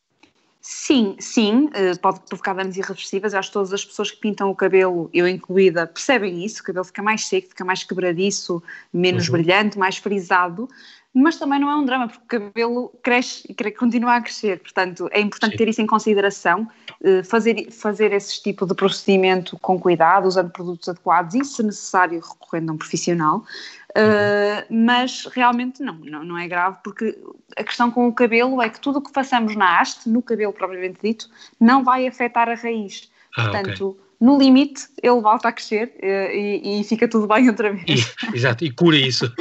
Sim, 0.62 1.16
sim, 1.20 1.70
eh, 1.74 1.96
pode 1.96 2.20
provocar 2.28 2.54
danos 2.54 2.76
irreversíveis. 2.76 3.34
Acho 3.34 3.50
que 3.50 3.54
todas 3.54 3.72
as 3.72 3.86
pessoas 3.86 4.12
que 4.12 4.18
pintam 4.18 4.50
o 4.50 4.56
cabelo, 4.56 5.10
eu 5.14 5.26
incluída, 5.26 5.88
percebem 5.88 6.44
isso. 6.44 6.62
O 6.62 6.66
cabelo 6.66 6.84
fica 6.84 7.02
mais 7.02 7.26
seco, 7.26 7.48
fica 7.48 7.64
mais 7.64 7.84
quebradiço, 7.86 8.62
menos 8.92 9.28
uhum. 9.28 9.34
brilhante, 9.34 9.80
mais 9.80 9.98
frisado. 9.98 10.68
Mas 11.14 11.38
também 11.38 11.60
não 11.60 11.70
é 11.70 11.76
um 11.76 11.86
drama, 11.86 12.08
porque 12.08 12.38
o 12.38 12.40
cabelo 12.40 12.94
cresce 13.02 13.44
e 13.50 13.72
continua 13.72 14.16
a 14.16 14.22
crescer. 14.22 14.60
Portanto, 14.60 15.10
é 15.12 15.20
importante 15.20 15.54
sim. 15.54 15.58
ter 15.58 15.68
isso 15.68 15.82
em 15.82 15.88
consideração, 15.88 16.68
eh, 17.04 17.24
fazer, 17.24 17.72
fazer 17.72 18.14
esse 18.14 18.42
tipo 18.44 18.66
de 18.66 18.76
procedimento 18.76 19.58
com 19.60 19.80
cuidado, 19.80 20.28
usando 20.28 20.52
produtos 20.52 20.88
adequados 20.88 21.34
e, 21.34 21.44
se 21.44 21.64
necessário, 21.64 22.20
recorrendo 22.20 22.70
a 22.70 22.74
um 22.74 22.78
profissional. 22.78 23.44
Uh, 23.90 24.62
mas 24.70 25.26
realmente 25.26 25.82
não, 25.82 25.96
não, 25.96 26.24
não, 26.24 26.38
é 26.38 26.48
grave, 26.48 26.78
porque 26.84 27.18
a 27.58 27.64
questão 27.64 27.90
com 27.90 28.08
o 28.08 28.14
cabelo 28.14 28.62
é 28.62 28.70
que 28.70 28.80
tudo 28.80 29.00
o 29.00 29.02
que 29.02 29.12
façamos 29.12 29.56
na 29.56 29.80
haste, 29.80 30.08
no 30.08 30.22
cabelo 30.22 30.54
propriamente 30.54 31.00
dito, 31.02 31.28
não 31.60 31.84
vai 31.84 32.08
afetar 32.08 32.48
a 32.48 32.54
raiz. 32.54 33.10
Ah, 33.36 33.44
Portanto, 33.44 33.90
okay. 33.90 34.09
No 34.20 34.38
limite, 34.38 34.84
ele 35.02 35.22
volta 35.22 35.48
a 35.48 35.52
crescer 35.52 35.94
uh, 36.04 36.06
e, 36.06 36.82
e, 36.82 36.84
fica 36.84 37.08
tudo 37.08 37.28
bem 37.28 37.48
outra 37.50 37.72
vez. 37.72 38.14
E, 38.34 38.36
exato, 38.36 38.66
e 38.66 38.72
cura 38.72 38.98
isso. 38.98 39.32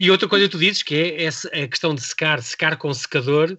E 0.00 0.10
outra 0.10 0.26
coisa 0.26 0.46
que 0.46 0.52
tu 0.52 0.58
dizes 0.58 0.82
que 0.82 0.94
é 0.94 1.24
essa, 1.24 1.48
a 1.48 1.68
questão 1.68 1.94
de 1.94 2.00
secar, 2.00 2.42
secar 2.42 2.76
com 2.76 2.92
secador 2.94 3.56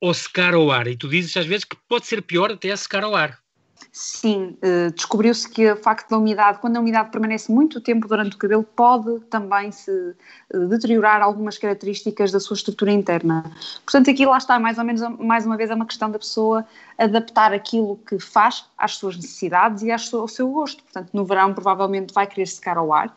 ou 0.00 0.12
secar 0.12 0.54
ao 0.54 0.70
ar. 0.72 0.88
E 0.88 0.96
tu 0.96 1.08
dizes 1.08 1.36
às 1.36 1.46
vezes 1.46 1.64
que 1.64 1.76
pode 1.88 2.06
ser 2.06 2.20
pior 2.22 2.50
até 2.50 2.74
secar 2.74 3.04
ao 3.04 3.14
ar. 3.14 3.41
Sim, 3.90 4.56
uh, 4.62 4.92
descobriu-se 4.92 5.48
que 5.48 5.70
o 5.70 5.76
facto 5.76 6.08
da 6.08 6.18
umidade, 6.18 6.58
quando 6.58 6.76
a 6.76 6.80
umidade 6.80 7.10
permanece 7.10 7.50
muito 7.50 7.80
tempo 7.80 8.06
durante 8.06 8.36
o 8.36 8.38
cabelo, 8.38 8.62
pode 8.62 9.20
também 9.30 9.72
se 9.72 9.90
uh, 9.90 10.68
deteriorar 10.68 11.20
algumas 11.22 11.58
características 11.58 12.30
da 12.30 12.38
sua 12.38 12.54
estrutura 12.54 12.92
interna. 12.92 13.44
Portanto, 13.84 14.10
aqui 14.10 14.24
lá 14.24 14.38
está, 14.38 14.58
mais 14.58 14.78
ou 14.78 14.84
menos, 14.84 15.02
mais 15.18 15.44
uma 15.44 15.56
vez, 15.56 15.70
é 15.70 15.74
uma 15.74 15.86
questão 15.86 16.10
da 16.10 16.18
pessoa 16.18 16.66
adaptar 16.98 17.52
aquilo 17.52 17.98
que 18.08 18.18
faz 18.18 18.64
às 18.78 18.96
suas 18.96 19.16
necessidades 19.16 19.82
e 19.82 19.90
ao 19.90 20.28
seu 20.28 20.48
gosto. 20.48 20.82
Portanto, 20.84 21.10
no 21.12 21.24
verão 21.24 21.52
provavelmente 21.52 22.14
vai 22.14 22.26
querer 22.26 22.46
secar 22.46 22.76
ao 22.76 22.92
ar, 22.92 23.14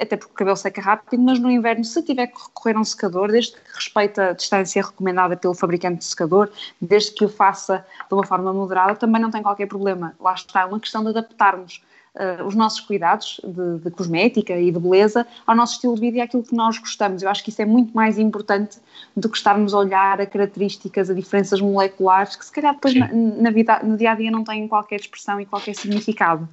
até 0.00 0.16
porque 0.16 0.32
o 0.32 0.36
cabelo 0.36 0.56
seca 0.56 0.80
rápido, 0.80 1.22
mas 1.22 1.38
no 1.38 1.50
inverno, 1.50 1.84
se 1.84 2.02
tiver 2.02 2.28
que 2.28 2.40
recorrer 2.40 2.76
a 2.76 2.80
um 2.80 2.84
secador, 2.84 3.30
desde 3.30 3.52
que 3.52 3.74
respeite 3.74 4.20
a 4.20 4.32
distância 4.32 4.82
recomendada 4.82 5.36
pelo 5.36 5.54
fabricante 5.54 5.98
de 5.98 6.04
secador, 6.04 6.50
desde 6.80 7.12
que 7.12 7.24
o 7.24 7.28
faça 7.28 7.84
de 8.08 8.14
uma 8.14 8.24
forma 8.24 8.52
moderada, 8.52 8.94
também 8.96 9.20
não 9.20 9.30
tem 9.30 9.42
qualquer 9.42 9.66
problema. 9.66 10.14
Lá 10.18 10.34
está, 10.34 10.62
é 10.62 10.64
uma 10.64 10.80
questão 10.80 11.02
de 11.02 11.10
adaptarmos 11.10 11.82
uh, 12.14 12.44
os 12.46 12.54
nossos 12.54 12.80
cuidados 12.80 13.40
de, 13.44 13.78
de, 13.84 13.90
cosmética 13.90 14.58
e 14.58 14.70
de 14.70 14.78
beleza 14.78 15.26
ao 15.46 15.54
nosso 15.54 15.74
estilo 15.74 15.94
de 15.94 16.00
vida 16.00 16.18
e 16.18 16.20
àquilo 16.20 16.42
que 16.42 16.54
nós 16.54 16.78
gostamos. 16.78 17.22
Eu 17.22 17.28
acho 17.28 17.42
que 17.42 17.50
isso 17.50 17.62
é 17.62 17.66
muito 17.66 17.94
mais 17.94 18.18
importante 18.18 18.78
do 19.16 19.28
que 19.28 19.36
estarmos 19.36 19.74
a 19.74 19.78
olhar 19.78 20.20
a 20.20 20.26
características, 20.26 21.10
a 21.10 21.14
diferenças 21.14 21.60
moleculares, 21.60 22.36
que 22.36 22.44
se 22.44 22.52
calhar 22.52 22.74
depois 22.74 22.94
na, 22.94 23.08
na 23.12 23.50
vida, 23.50 23.80
no 23.82 23.96
dia 23.96 24.12
a 24.12 24.14
dia 24.14 24.30
não 24.30 24.44
têm 24.44 24.66
qualquer 24.66 25.00
expressão 25.00 25.40
e 25.40 25.46
qualquer 25.46 25.74
significado. 25.74 26.48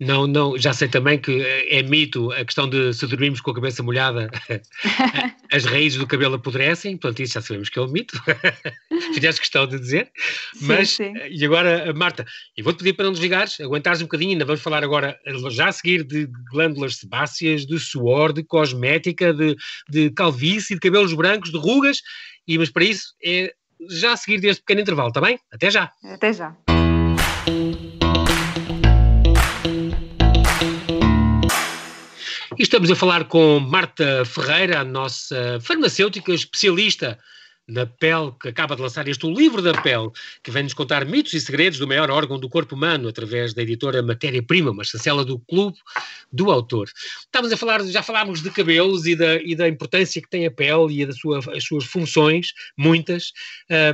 Não, 0.00 0.26
não, 0.26 0.58
já 0.58 0.72
sei 0.72 0.88
também 0.88 1.18
que 1.18 1.40
é 1.42 1.82
mito 1.82 2.32
a 2.32 2.44
questão 2.44 2.68
de 2.68 2.92
se 2.92 3.06
dormirmos 3.06 3.40
com 3.40 3.52
a 3.52 3.54
cabeça 3.54 3.82
molhada, 3.82 4.28
as 5.52 5.64
raízes 5.64 5.98
do 5.98 6.06
cabelo 6.06 6.34
apodrecem, 6.34 6.96
portanto, 6.96 7.20
isso 7.22 7.34
já 7.34 7.40
sabemos 7.40 7.68
que 7.68 7.78
é 7.78 7.82
um 7.82 7.88
mito. 7.88 8.20
Fizeste 9.14 9.40
questão 9.40 9.66
de 9.66 9.78
dizer. 9.78 10.10
Mas, 10.62 10.90
sim, 10.90 11.14
sim. 11.14 11.20
e 11.30 11.44
agora, 11.44 11.92
Marta, 11.94 12.24
eu 12.56 12.64
vou-te 12.64 12.78
pedir 12.78 12.94
para 12.94 13.04
não 13.04 13.12
desligares, 13.12 13.60
aguentares 13.60 14.00
um 14.00 14.04
bocadinho, 14.04 14.32
ainda 14.32 14.44
vamos 14.44 14.62
falar 14.62 14.82
agora, 14.82 15.18
já 15.50 15.68
a 15.68 15.72
seguir, 15.72 16.02
de 16.04 16.28
glândulas 16.50 16.96
sebáceas, 16.96 17.64
de 17.64 17.78
suor, 17.78 18.32
de 18.32 18.42
cosmética, 18.42 19.32
de, 19.32 19.56
de 19.88 20.10
calvície, 20.10 20.74
de 20.74 20.80
cabelos 20.80 21.12
brancos, 21.14 21.50
de 21.50 21.56
rugas, 21.58 22.02
e, 22.46 22.58
mas 22.58 22.70
para 22.70 22.84
isso 22.84 23.14
é 23.24 23.52
já 23.90 24.12
a 24.12 24.16
seguir 24.16 24.40
deste 24.40 24.62
pequeno 24.62 24.80
intervalo, 24.80 25.08
está 25.08 25.20
bem? 25.20 25.38
Até 25.52 25.70
já. 25.70 25.90
Até 26.04 26.32
já. 26.32 26.73
E 32.58 32.62
estamos 32.62 32.90
a 32.90 32.94
falar 32.94 33.24
com 33.24 33.58
Marta 33.58 34.24
Ferreira, 34.24 34.80
a 34.80 34.84
nossa 34.84 35.58
farmacêutica 35.60 36.32
especialista 36.32 37.18
na 37.66 37.86
pele, 37.86 38.32
que 38.40 38.48
acaba 38.48 38.76
de 38.76 38.82
lançar 38.82 39.08
este 39.08 39.24
O 39.26 39.30
Livro 39.32 39.62
da 39.62 39.72
Pele, 39.72 40.10
que 40.42 40.50
vem-nos 40.50 40.74
contar 40.74 41.04
mitos 41.04 41.32
e 41.32 41.40
segredos 41.40 41.78
do 41.78 41.88
maior 41.88 42.10
órgão 42.10 42.38
do 42.38 42.48
corpo 42.48 42.74
humano, 42.74 43.08
através 43.08 43.54
da 43.54 43.62
editora 43.62 44.02
Matéria-Prima, 44.02 44.70
uma 44.70 44.84
chancela 44.84 45.24
do 45.24 45.38
clube 45.38 45.76
do 46.30 46.50
autor. 46.50 46.90
Estávamos 47.20 47.52
a 47.52 47.56
falar, 47.56 47.82
já 47.84 48.02
falámos 48.02 48.42
de 48.42 48.50
cabelos 48.50 49.06
e 49.06 49.16
da, 49.16 49.36
e 49.36 49.54
da 49.54 49.68
importância 49.68 50.20
que 50.20 50.28
tem 50.28 50.46
a 50.46 50.50
pele 50.50 51.02
e 51.02 51.06
das 51.06 51.16
sua, 51.16 51.38
as 51.38 51.64
suas 51.64 51.84
funções, 51.84 52.52
muitas. 52.76 53.32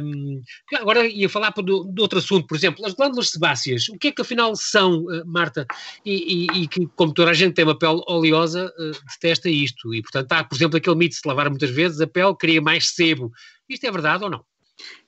Um, 0.03 0.43
agora 0.75 1.07
ia 1.07 1.29
falar 1.29 1.53
de, 1.53 1.63
de, 1.63 2.01
outro 2.01 2.19
assunto, 2.19 2.47
por 2.47 2.57
exemplo, 2.57 2.85
as 2.85 2.95
glândulas 2.95 3.31
sebáceas. 3.31 3.89
O 3.89 3.99
que 3.99 4.09
é 4.09 4.13
que 4.13 4.23
afinal 4.23 4.57
são, 4.57 5.05
uh, 5.05 5.25
Marta? 5.27 5.67
E, 6.05 6.47
e, 6.47 6.63
e, 6.63 6.69
que, 6.69 6.87
como 6.97 7.13
toda 7.15 7.31
a 7.31 7.35
gente 7.35 7.55
tem 7.55 7.65
uma 7.65 7.79
pele 7.79 8.03
oleosa, 8.09 8.73
uh, 8.79 8.93
detesta 9.13 9.49
isto. 9.49 9.95
E, 9.95 10.03
portanto, 10.03 10.33
há, 10.33 10.43
por 10.43 10.57
exemplo, 10.57 10.77
aquele 10.77 10.97
mito 10.97 11.15
de 11.15 11.21
se 11.21 11.29
lavar 11.29 11.49
muitas 11.49 11.71
vezes, 11.71 12.01
a 12.01 12.07
pele 12.07 12.35
cria 12.35 12.61
mais 12.61 12.89
sebo. 12.89 13.31
Isto 13.71 13.87
é 13.87 13.91
verdade 13.91 14.25
ou 14.25 14.31
não? 14.31 14.45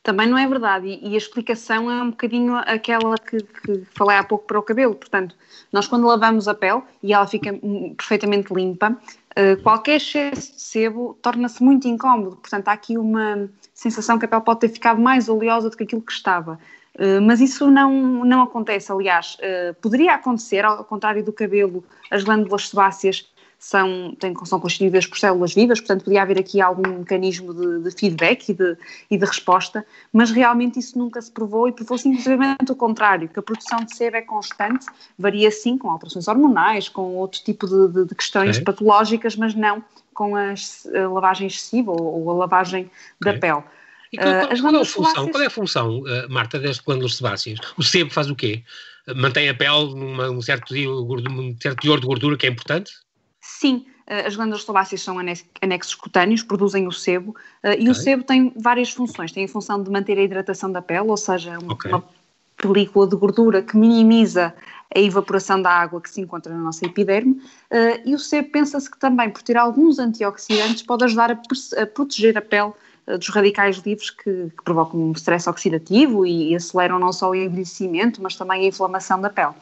Também 0.02 0.26
não 0.26 0.36
é 0.36 0.46
verdade, 0.46 0.86
e, 0.86 1.10
e 1.10 1.14
a 1.14 1.18
explicação 1.18 1.90
é 1.90 2.02
um 2.02 2.10
bocadinho 2.10 2.56
aquela 2.56 3.16
que, 3.16 3.38
que, 3.38 3.84
falei 3.94 4.16
há 4.16 4.24
pouco 4.24 4.46
para 4.46 4.58
o 4.58 4.62
cabelo. 4.62 4.94
Portanto, 4.94 5.34
nós 5.72 5.86
quando 5.86 6.06
lavamos 6.06 6.46
a 6.46 6.54
pele 6.54 6.82
e 7.02 7.12
ela 7.12 7.26
fica 7.26 7.58
perfeitamente 7.96 8.52
limpa, 8.52 8.90
uh, 8.90 9.62
qualquer 9.62 9.96
excesso 9.96 10.52
de 10.52 10.60
sebo 10.60 11.18
torna-se 11.22 11.62
muito 11.62 11.88
incómodo. 11.88 12.36
Portanto, 12.36 12.68
há 12.68 12.72
aqui 12.72 12.98
uma 12.98 13.48
sensação 13.72 14.18
que 14.18 14.24
a 14.24 14.28
pele 14.28 14.42
pode 14.42 14.60
ter 14.60 14.68
ficado 14.68 15.00
mais 15.00 15.28
oleosa 15.28 15.70
do 15.70 15.76
que 15.76 15.84
aquilo 15.84 16.02
que 16.02 16.12
estava. 16.12 16.58
Uh, 16.94 17.22
mas 17.22 17.40
isso 17.40 17.70
não, 17.70 18.24
não 18.24 18.42
acontece, 18.42 18.92
aliás, 18.92 19.38
uh, 19.38 19.74
poderia 19.80 20.14
acontecer, 20.14 20.64
ao 20.64 20.84
contrário 20.84 21.24
do 21.24 21.32
cabelo, 21.32 21.82
as 22.10 22.22
glândulas 22.22 22.68
sebáceas 22.68 23.31
são, 23.62 24.12
têm, 24.18 24.34
são 24.44 24.58
constituídas 24.58 25.06
por 25.06 25.16
células 25.16 25.54
vivas, 25.54 25.78
portanto 25.78 26.02
podia 26.02 26.22
haver 26.22 26.36
aqui 26.36 26.60
algum 26.60 26.98
mecanismo 26.98 27.54
de, 27.54 27.84
de 27.84 27.96
feedback 27.96 28.48
e 28.48 28.54
de, 28.54 28.76
e 29.08 29.16
de, 29.16 29.24
resposta, 29.24 29.86
mas 30.12 30.32
realmente 30.32 30.80
isso 30.80 30.98
nunca 30.98 31.22
se 31.22 31.30
provou 31.30 31.68
e 31.68 31.72
provou 31.72 31.96
simplesmente 31.96 32.72
o 32.72 32.74
contrário, 32.74 33.28
que 33.28 33.38
a 33.38 33.42
produção 33.42 33.84
de 33.84 33.94
sebo 33.96 34.16
é 34.16 34.22
constante, 34.22 34.86
varia 35.16 35.48
sim 35.52 35.78
com 35.78 35.88
alterações 35.88 36.26
hormonais, 36.26 36.88
com 36.88 37.14
outro 37.14 37.40
tipo 37.44 37.68
de, 37.68 38.04
de 38.04 38.14
questões 38.16 38.56
okay. 38.56 38.64
patológicas, 38.64 39.36
mas 39.36 39.54
não 39.54 39.82
com 40.12 40.34
a, 40.34 40.52
a 40.52 41.08
lavagem 41.08 41.46
excessiva 41.46 41.92
ou, 41.92 42.24
ou 42.24 42.30
a 42.32 42.34
lavagem 42.34 42.90
okay. 43.20 43.32
da 43.32 43.38
pele. 43.38 43.62
E 44.12 44.16
qual, 44.18 44.40
qual, 44.40 44.52
uh, 44.52 44.60
qual, 44.60 44.74
é 44.74 44.80
a 44.80 44.84
função, 44.84 45.28
qual 45.28 45.42
é 45.42 45.46
a 45.46 45.50
função, 45.50 45.98
uh, 46.00 46.28
Marta, 46.28 46.58
das 46.58 46.80
glândulas 46.80 47.14
sebáceas? 47.14 47.60
O 47.78 47.82
sebo 47.84 48.10
faz 48.10 48.28
o 48.28 48.34
quê? 48.34 48.64
Mantém 49.14 49.48
a 49.48 49.54
pele 49.54 49.94
num 49.94 50.42
certo, 50.42 50.74
um 50.74 51.56
certo 51.60 51.80
teor 51.80 52.00
de 52.00 52.06
gordura 52.06 52.36
que 52.36 52.46
é 52.46 52.50
importante? 52.50 52.92
Sim, 53.44 53.84
eh, 54.06 54.24
as 54.24 54.36
glândulas 54.36 54.62
sebáceas 54.62 55.02
são 55.02 55.16
anexos 55.18 55.96
cutâneos, 55.96 56.44
produzem 56.44 56.86
o 56.86 56.92
sebo, 56.92 57.34
eh, 57.64 57.76
e 57.80 57.90
o 57.90 57.94
sebo 57.94 58.22
tem 58.22 58.52
várias 58.56 58.92
funções. 58.92 59.32
Tem 59.32 59.44
a 59.44 59.48
função 59.48 59.82
de 59.82 59.90
manter 59.90 60.16
a 60.16 60.22
hidratação 60.22 60.70
da 60.70 60.80
pele, 60.80 61.08
ou 61.08 61.16
seja, 61.16 61.58
okay. 61.68 61.90
uma 61.90 62.04
película 62.56 63.08
de 63.08 63.16
gordura 63.16 63.60
que 63.60 63.76
minimiza 63.76 64.54
a 64.94 65.00
evaporação 65.00 65.60
da 65.60 65.70
água 65.70 66.00
que 66.00 66.08
se 66.08 66.20
encontra 66.20 66.54
na 66.54 66.60
nossa 66.60 66.86
epiderme, 66.86 67.42
eh, 67.68 68.00
e 68.06 68.14
o 68.14 68.18
sebo 68.18 68.48
pensa-se 68.52 68.88
que 68.88 68.96
também, 68.96 69.28
por 69.28 69.42
ter 69.42 69.56
alguns 69.56 69.98
antioxidantes, 69.98 70.82
pode 70.82 71.02
ajudar 71.02 71.32
a, 71.32 71.86
proteger 71.86 72.38
a 72.38 72.42
pele 72.42 72.72
dos 73.18 73.28
radicais 73.30 73.78
livres 73.78 74.10
que, 74.10 74.50
que 74.56 74.62
provocam 74.64 75.00
um 75.00 75.10
stress 75.12 75.50
oxidativo 75.50 76.24
e 76.24 76.54
aceleram 76.54 77.00
não 77.00 77.12
só 77.12 77.30
o 77.30 77.34
envelhecimento, 77.34 78.22
mas 78.22 78.36
também 78.36 78.62
a 78.62 78.68
inflamação 78.68 79.20
da 79.20 79.28
pele. 79.28 79.54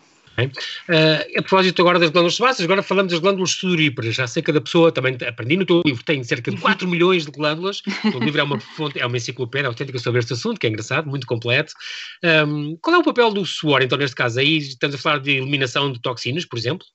Uh, 0.46 1.38
a 1.38 1.42
propósito 1.42 1.82
agora 1.82 1.98
das 1.98 2.10
glândulas 2.10 2.36
sebáceas, 2.36 2.64
agora 2.64 2.82
falamos 2.82 3.12
das 3.12 3.20
glândulas 3.20 3.50
sudoríparas. 3.52 4.14
Já 4.14 4.26
sei 4.26 4.42
que 4.42 4.46
cada 4.46 4.60
pessoa, 4.60 4.92
também 4.92 5.16
aprendi 5.26 5.56
no 5.56 5.66
teu 5.66 5.82
livro, 5.84 6.04
tem 6.04 6.22
cerca 6.24 6.50
de 6.50 6.56
4 6.58 6.88
milhões 6.88 7.24
de 7.24 7.30
glândulas. 7.30 7.82
O 8.10 8.12
teu 8.12 8.20
livro 8.20 8.40
é 8.40 8.44
uma 8.44 8.58
fonte, 8.58 8.98
é 8.98 9.06
uma 9.06 9.16
enciclopédia 9.16 9.68
autêntica 9.68 9.98
sobre 9.98 10.20
este 10.20 10.32
assunto, 10.32 10.58
que 10.58 10.66
é 10.66 10.70
engraçado, 10.70 11.08
muito 11.08 11.26
completo. 11.26 11.74
Um, 12.24 12.76
qual 12.80 12.96
é 12.96 12.98
o 12.98 13.04
papel 13.04 13.30
do 13.32 13.44
suor, 13.44 13.82
então, 13.82 13.98
neste 13.98 14.16
caso? 14.16 14.40
Aí 14.40 14.56
estamos 14.58 14.96
a 14.96 14.98
falar 14.98 15.18
de 15.18 15.32
eliminação 15.32 15.92
de 15.92 16.00
toxinas, 16.00 16.44
por 16.44 16.58
exemplo? 16.58 16.86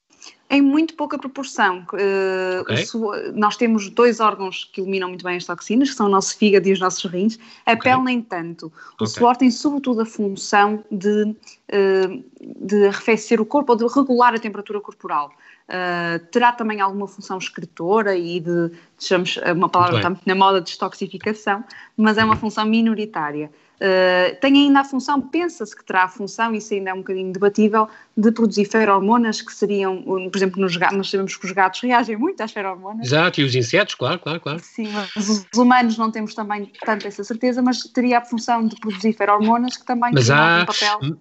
Em 0.56 0.62
muito 0.62 0.96
pouca 0.96 1.18
proporção. 1.18 1.86
Uh, 1.94 2.62
okay. 2.62 2.86
nós 3.34 3.58
temos 3.58 3.90
dois 3.90 4.20
órgãos 4.20 4.70
que 4.72 4.82
eliminam 4.82 5.10
muito 5.10 5.24
bem 5.24 5.38
as 5.38 5.46
toxinas, 5.46 5.90
que 5.90 5.96
são 5.96 6.08
o 6.08 6.10
nosso 6.10 6.38
fígado 6.38 6.68
e 6.68 6.72
os 6.72 6.80
nossos 6.80 7.04
rins. 7.12 7.38
A 7.66 7.74
okay. 7.74 7.92
pele, 7.92 8.04
nem 8.04 8.22
tanto. 8.22 8.68
O 9.00 9.04
okay. 9.04 9.08
suor 9.08 9.36
tem, 9.36 9.52
sobretudo, 9.52 10.02
a 10.02 10.06
função 10.06 10.84
de, 10.92 11.24
uh, 11.24 12.24
de 12.42 12.88
arrefecer 12.88 13.40
o 13.42 13.46
corpo 13.46 13.74
ou 13.74 13.78
de 13.78 13.86
regular 13.94 14.34
a 14.34 14.40
temperatura 14.40 14.80
corporal. 14.82 15.32
Uh, 15.68 16.24
terá 16.28 16.52
também 16.52 16.80
alguma 16.80 17.08
função 17.08 17.38
escritora 17.38 18.16
e 18.16 18.40
de, 18.40 18.72
digamos, 19.00 19.38
uma 19.56 19.68
palavra 19.68 20.10
muito 20.10 20.22
na 20.26 20.36
moda, 20.36 20.60
de 20.60 20.68
destoxificação, 20.68 21.64
mas 21.98 22.18
é 22.18 22.24
uma 22.24 22.36
função 22.36 22.66
minoritária. 22.66 23.52
Uh, 23.76 24.40
tem 24.40 24.54
ainda 24.54 24.80
a 24.80 24.84
função, 24.86 25.20
pensa-se 25.20 25.76
que 25.76 25.84
terá 25.84 26.04
a 26.04 26.08
função, 26.08 26.56
isso 26.56 26.74
ainda 26.74 26.92
é 26.92 26.94
um 26.94 27.00
bocadinho 27.00 27.34
debatível, 27.34 27.90
de 28.16 28.32
produzir 28.32 28.66
feromonas 28.66 29.42
que 29.42 29.54
seriam, 29.54 30.02
por 30.02 30.36
exemplo, 30.36 30.62
nos 30.62 30.78
gatos, 30.78 30.98
nós 30.98 31.10
sabemos 31.10 31.36
que 31.36 31.46
os 31.46 31.52
gatos 31.52 31.82
reagem 31.82 32.16
muito 32.16 32.42
às 32.42 32.52
feromonas. 32.52 33.08
Exato, 33.08 33.42
e 33.42 33.44
os 33.44 33.54
insetos, 33.54 33.96
claro, 33.96 34.20
claro, 34.20 34.40
claro. 34.40 34.60
Sim, 34.60 34.90
mas 34.94 35.46
os 35.54 35.58
humanos 35.58 35.98
não 35.98 36.10
temos 36.10 36.34
também 36.34 36.72
tanto 36.86 37.06
essa 37.06 37.24
certeza, 37.24 37.62
mas 37.62 37.84
teria 37.84 38.20
a 38.20 38.22
função 38.22 38.66
de 38.66 38.78
produzir 38.78 39.12
feromonas 39.14 39.76
que 39.76 39.86
também 39.86 40.12
mas 40.14 40.30
há, 40.30 40.62
um 40.62 40.66
papel. 40.66 41.18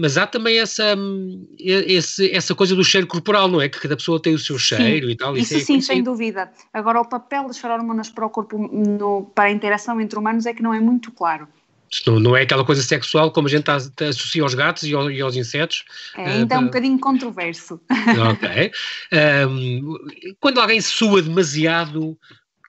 Mas 0.00 0.18
há 0.18 0.26
também 0.26 0.58
essa, 0.58 0.96
esse, 1.60 2.34
essa 2.34 2.52
coisa 2.56 2.74
do 2.74 2.82
cheiro 2.82 3.06
corporal, 3.06 3.46
não 3.46 3.60
é? 3.60 3.68
Que 3.68 3.78
cada 3.78 3.96
pessoa 3.96 4.20
tem 4.20 4.34
o 4.34 4.38
seu 4.38 4.58
cheiro 4.58 5.06
sim, 5.06 5.12
e 5.12 5.16
tal. 5.16 5.36
Isso, 5.36 5.54
isso 5.54 5.62
é 5.62 5.74
sim, 5.74 5.80
sem 5.80 6.02
dúvida. 6.02 6.50
Agora, 6.72 7.00
o 7.00 7.08
papel 7.08 7.46
das 7.46 7.58
feromonas 7.58 8.10
para 8.10 8.26
o 8.26 8.30
corpo, 8.30 8.58
no, 8.58 9.30
para 9.32 9.44
a 9.44 9.50
interação 9.52 10.00
entre 10.00 10.18
humanos 10.18 10.46
é 10.46 10.52
que 10.52 10.62
não 10.62 10.74
é 10.74 10.80
muito 10.80 11.12
claro. 11.12 11.46
Não, 12.06 12.20
não 12.20 12.36
é 12.36 12.42
aquela 12.42 12.64
coisa 12.64 12.82
sexual 12.82 13.30
como 13.30 13.48
a 13.48 13.50
gente 13.50 13.70
associa 13.70 14.42
aos 14.42 14.54
gatos 14.54 14.82
e, 14.84 14.94
ao, 14.94 15.10
e 15.10 15.20
aos 15.20 15.36
insetos. 15.36 15.84
É, 16.16 16.24
ainda 16.24 16.54
uh, 16.54 16.58
é 16.58 16.60
um 16.60 16.64
bocadinho 16.66 16.98
controverso. 16.98 17.80
Ok. 18.30 18.72
Um, 19.48 19.96
quando 20.40 20.60
alguém 20.60 20.80
sua 20.80 21.22
demasiado, 21.22 22.16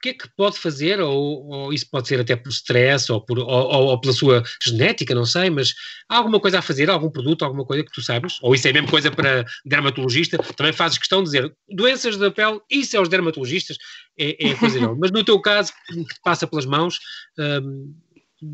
que 0.00 0.10
é 0.10 0.14
que 0.14 0.28
pode 0.34 0.58
fazer? 0.58 0.98
Ou, 1.00 1.46
ou 1.46 1.72
isso 1.72 1.86
pode 1.90 2.08
ser 2.08 2.18
até 2.18 2.34
por 2.34 2.48
stress 2.48 3.12
ou, 3.12 3.20
por, 3.20 3.38
ou, 3.38 3.46
ou, 3.46 4.00
pela 4.00 4.14
sua 4.14 4.42
genética, 4.62 5.14
não 5.14 5.26
sei, 5.26 5.50
mas 5.50 5.74
há 6.08 6.16
alguma 6.16 6.40
coisa 6.40 6.58
a 6.58 6.62
fazer? 6.62 6.88
Algum 6.88 7.10
produto, 7.10 7.44
alguma 7.44 7.66
coisa 7.66 7.84
que 7.84 7.92
tu 7.92 8.00
sabes? 8.00 8.38
Ou 8.40 8.54
isso 8.54 8.66
é 8.66 8.70
a 8.70 8.72
mesma 8.72 8.88
coisa 8.88 9.10
para 9.10 9.44
dermatologista? 9.64 10.38
Também 10.38 10.72
fazes 10.72 10.96
questão 10.96 11.18
de 11.22 11.24
dizer 11.30 11.54
doenças 11.68 12.16
da 12.16 12.30
pele, 12.30 12.60
isso 12.70 12.96
é 12.96 13.00
os 13.00 13.10
dermatologistas, 13.10 13.76
é, 14.18 14.48
é 14.48 14.52
a 14.52 14.56
coisa 14.56 14.80
não. 14.80 14.96
Mas 14.96 15.10
no 15.10 15.22
teu 15.22 15.38
caso, 15.40 15.72
que 15.86 16.14
te 16.14 16.20
passa 16.24 16.46
pelas 16.46 16.64
mãos. 16.64 16.98
Um, 17.38 17.94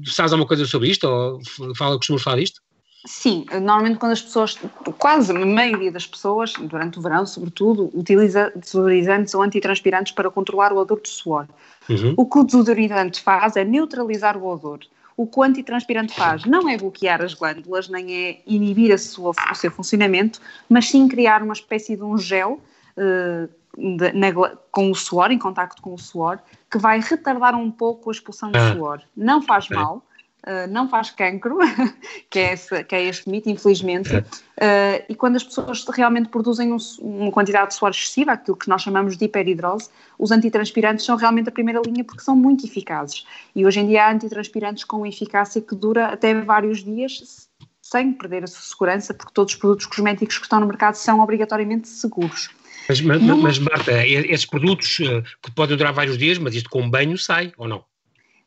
sabes 0.04 0.32
alguma 0.32 0.48
coisa 0.48 0.64
sobre 0.66 0.88
isto? 0.88 1.04
Ou 1.06 1.40
fala, 1.74 1.96
costumas 1.96 2.22
falar 2.22 2.38
disto? 2.38 2.60
Sim, 3.06 3.46
normalmente 3.62 3.98
quando 3.98 4.12
as 4.12 4.22
pessoas, 4.22 4.58
quase 4.98 5.30
a 5.30 5.46
maioria 5.46 5.92
das 5.92 6.06
pessoas, 6.06 6.52
durante 6.54 6.98
o 6.98 7.02
verão 7.02 7.24
sobretudo, 7.24 7.88
utiliza 7.94 8.52
desodorizantes 8.56 9.32
ou 9.32 9.42
antitranspirantes 9.42 10.12
para 10.12 10.28
controlar 10.28 10.72
o 10.72 10.76
odor 10.76 11.00
do 11.00 11.08
suor. 11.08 11.46
Uhum. 11.88 12.14
O 12.16 12.26
que 12.26 12.38
o 12.38 12.44
desodorizante 12.44 13.22
faz 13.22 13.54
é 13.54 13.64
neutralizar 13.64 14.36
o 14.36 14.44
odor. 14.46 14.80
O 15.16 15.26
que 15.26 15.38
o 15.38 15.42
antitranspirante 15.42 16.14
faz 16.14 16.44
não 16.44 16.68
é 16.68 16.76
bloquear 16.76 17.22
as 17.22 17.32
glândulas, 17.32 17.88
nem 17.88 18.12
é 18.12 18.42
inibir 18.46 18.92
a 18.92 18.98
sua, 18.98 19.30
o 19.30 19.54
seu 19.54 19.70
funcionamento, 19.70 20.40
mas 20.68 20.88
sim 20.88 21.06
criar 21.06 21.42
uma 21.42 21.54
espécie 21.54 21.96
de 21.96 22.02
um 22.02 22.18
gel 22.18 22.60
uh, 22.98 23.48
de, 23.76 24.12
na, 24.12 24.32
com 24.70 24.90
o 24.90 24.94
suor, 24.94 25.30
em 25.30 25.38
contacto 25.38 25.82
com 25.82 25.94
o 25.94 25.98
suor, 25.98 26.38
que 26.70 26.78
vai 26.78 27.00
retardar 27.00 27.54
um 27.54 27.70
pouco 27.70 28.10
a 28.10 28.12
expulsão 28.12 28.50
do 28.50 28.58
ah. 28.58 28.72
suor. 28.72 29.02
Não 29.16 29.42
faz 29.42 29.68
mal, 29.68 30.02
uh, 30.46 30.70
não 30.70 30.88
faz 30.88 31.10
cancro, 31.10 31.58
que, 32.30 32.38
é 32.38 32.54
esse, 32.54 32.84
que 32.84 32.94
é 32.94 33.04
este 33.04 33.28
mito, 33.28 33.50
infelizmente. 33.50 34.16
Uh, 34.16 35.04
e 35.08 35.14
quando 35.14 35.36
as 35.36 35.44
pessoas 35.44 35.84
realmente 35.88 36.28
produzem 36.28 36.72
um, 36.72 36.78
uma 37.00 37.30
quantidade 37.30 37.68
de 37.68 37.74
suor 37.74 37.90
excessiva, 37.90 38.32
aquilo 38.32 38.56
que 38.56 38.68
nós 38.68 38.82
chamamos 38.82 39.16
de 39.16 39.24
hiperidrose, 39.26 39.90
os 40.18 40.30
antitranspirantes 40.30 41.04
são 41.04 41.16
realmente 41.16 41.48
a 41.48 41.52
primeira 41.52 41.80
linha 41.84 42.02
porque 42.02 42.22
são 42.22 42.34
muito 42.34 42.64
eficazes. 42.64 43.26
E 43.54 43.66
hoje 43.66 43.80
em 43.80 43.86
dia 43.86 44.06
há 44.06 44.12
antitranspirantes 44.12 44.84
com 44.84 45.06
eficácia 45.06 45.60
que 45.60 45.74
dura 45.74 46.06
até 46.06 46.34
vários 46.34 46.82
dias 46.82 47.46
sem 47.90 48.12
perder 48.12 48.44
a 48.44 48.46
sua 48.46 48.62
segurança, 48.62 49.14
porque 49.14 49.32
todos 49.32 49.54
os 49.54 49.58
produtos 49.58 49.86
cosméticos 49.86 50.38
que 50.38 50.44
estão 50.44 50.60
no 50.60 50.66
mercado 50.66 50.94
são 50.94 51.20
obrigatoriamente 51.20 51.88
seguros. 51.88 52.50
Mas, 52.88 53.00
mas, 53.00 53.22
mas 53.22 53.58
Marta, 53.58 54.06
esses 54.06 54.46
produtos 54.46 54.98
uh, 55.00 55.22
que 55.42 55.50
podem 55.52 55.76
durar 55.76 55.92
vários 55.92 56.16
dias, 56.16 56.38
mas 56.38 56.54
isto 56.54 56.70
com 56.70 56.88
banho 56.88 57.18
sai 57.18 57.52
ou 57.56 57.68
não? 57.68 57.84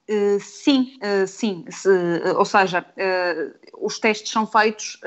Uh, 0.09 0.39
sim, 0.39 0.97
uh, 0.97 1.27
sim. 1.27 1.65
Se, 1.69 1.89
ou 2.35 2.45
seja, 2.45 2.85
os 3.79 3.99
testes 3.99 4.31
são 4.31 4.47
feitos 4.47 4.99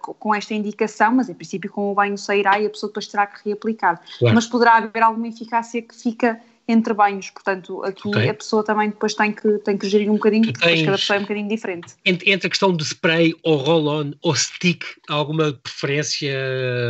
com 0.00 0.34
esta 0.34 0.54
indicação, 0.54 1.12
mas 1.12 1.28
em 1.28 1.34
princípio 1.34 1.70
com 1.70 1.90
o 1.90 1.94
banho 1.94 2.16
sairá 2.16 2.58
e 2.60 2.66
a 2.66 2.70
pessoa 2.70 2.88
depois 2.88 3.06
terá 3.06 3.26
que 3.26 3.40
reaplicar. 3.44 4.00
Claro. 4.18 4.34
Mas 4.34 4.46
poderá 4.46 4.76
haver 4.76 5.02
alguma 5.02 5.28
eficácia 5.28 5.82
que 5.82 5.94
fica 5.94 6.40
entre 6.66 6.94
banhos, 6.94 7.30
portanto 7.30 7.82
aqui 7.84 8.08
okay. 8.08 8.30
a 8.30 8.34
pessoa 8.34 8.64
também 8.64 8.90
depois 8.90 9.14
tem 9.14 9.32
que, 9.32 9.58
tem 9.58 9.76
que 9.76 9.88
gerir 9.88 10.10
um 10.10 10.14
bocadinho, 10.14 10.52
porque 10.52 10.84
cada 10.84 10.96
pessoa 10.96 11.16
é 11.16 11.18
um 11.18 11.22
bocadinho 11.22 11.48
diferente. 11.48 11.94
Entre, 12.04 12.30
entre 12.30 12.46
a 12.46 12.50
questão 12.50 12.74
de 12.74 12.82
spray 12.84 13.34
ou 13.42 13.56
roll-on 13.56 14.12
ou 14.22 14.34
stick, 14.34 14.84
há 15.08 15.14
alguma 15.14 15.52
preferência 15.52 16.34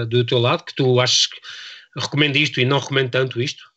do 0.08 0.24
teu 0.24 0.38
lado 0.38 0.64
que 0.64 0.74
tu 0.74 1.00
achas 1.00 1.26
que 1.26 1.36
recomendo 1.96 2.36
isto 2.36 2.60
e 2.60 2.64
não 2.64 2.78
recomendo 2.78 3.10
tanto 3.10 3.40
isto? 3.40 3.73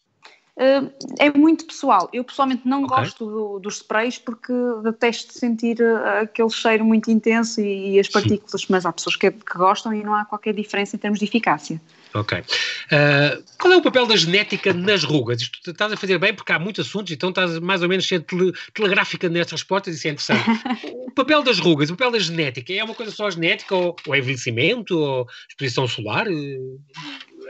Uh, 0.57 0.91
é 1.19 1.29
muito 1.29 1.67
pessoal. 1.67 2.09
Eu 2.11 2.23
pessoalmente 2.23 2.67
não 2.67 2.83
okay. 2.83 2.97
gosto 2.97 3.25
do, 3.25 3.59
dos 3.59 3.75
sprays 3.75 4.17
porque 4.17 4.51
detesto 4.83 5.37
sentir 5.37 5.79
uh, 5.79 6.23
aquele 6.23 6.49
cheiro 6.49 6.83
muito 6.83 7.11
intenso 7.11 7.61
e, 7.61 7.91
e 7.91 7.99
as 7.99 8.07
partículas, 8.07 8.61
Sim. 8.61 8.67
mas 8.69 8.83
há 8.83 8.91
pessoas 8.91 9.15
que, 9.15 9.29
que, 9.29 9.55
gostam 9.55 9.93
e 9.93 10.03
não 10.03 10.15
há 10.15 10.25
qualquer 10.25 10.55
diferença 10.55 10.95
em 10.95 10.99
termos 10.99 11.19
de 11.19 11.25
eficácia. 11.25 11.79
Ok. 12.11 12.39
Uh, 12.39 13.43
qual 13.59 13.71
é 13.71 13.77
o 13.77 13.83
papel 13.83 14.07
da 14.07 14.15
genética 14.15 14.73
nas 14.73 15.03
rugas? 15.03 15.41
Isto 15.41 15.69
estás 15.69 15.93
a 15.93 15.97
fazer 15.97 16.17
bem 16.17 16.33
porque 16.33 16.51
há 16.51 16.57
muitos 16.57 16.87
assuntos, 16.87 17.11
então 17.11 17.29
estás 17.29 17.59
mais 17.59 17.83
ou 17.83 17.87
menos 17.87 18.07
sendo 18.07 18.23
tele, 18.23 18.51
telegráfica 18.73 19.29
nestas 19.29 19.61
respostas, 19.61 19.95
isso 19.95 20.07
é 20.07 20.11
interessante. 20.11 20.43
o 21.07 21.11
papel 21.11 21.43
das 21.43 21.59
rugas, 21.59 21.91
o 21.91 21.95
papel 21.95 22.13
da 22.13 22.19
genética, 22.19 22.73
é 22.73 22.83
uma 22.83 22.95
coisa 22.95 23.11
só 23.11 23.29
genética 23.29 23.75
ou, 23.75 23.95
ou 24.07 24.15
envelhecimento 24.15 24.97
ou 24.97 25.27
exposição 25.47 25.87
solar? 25.87 26.25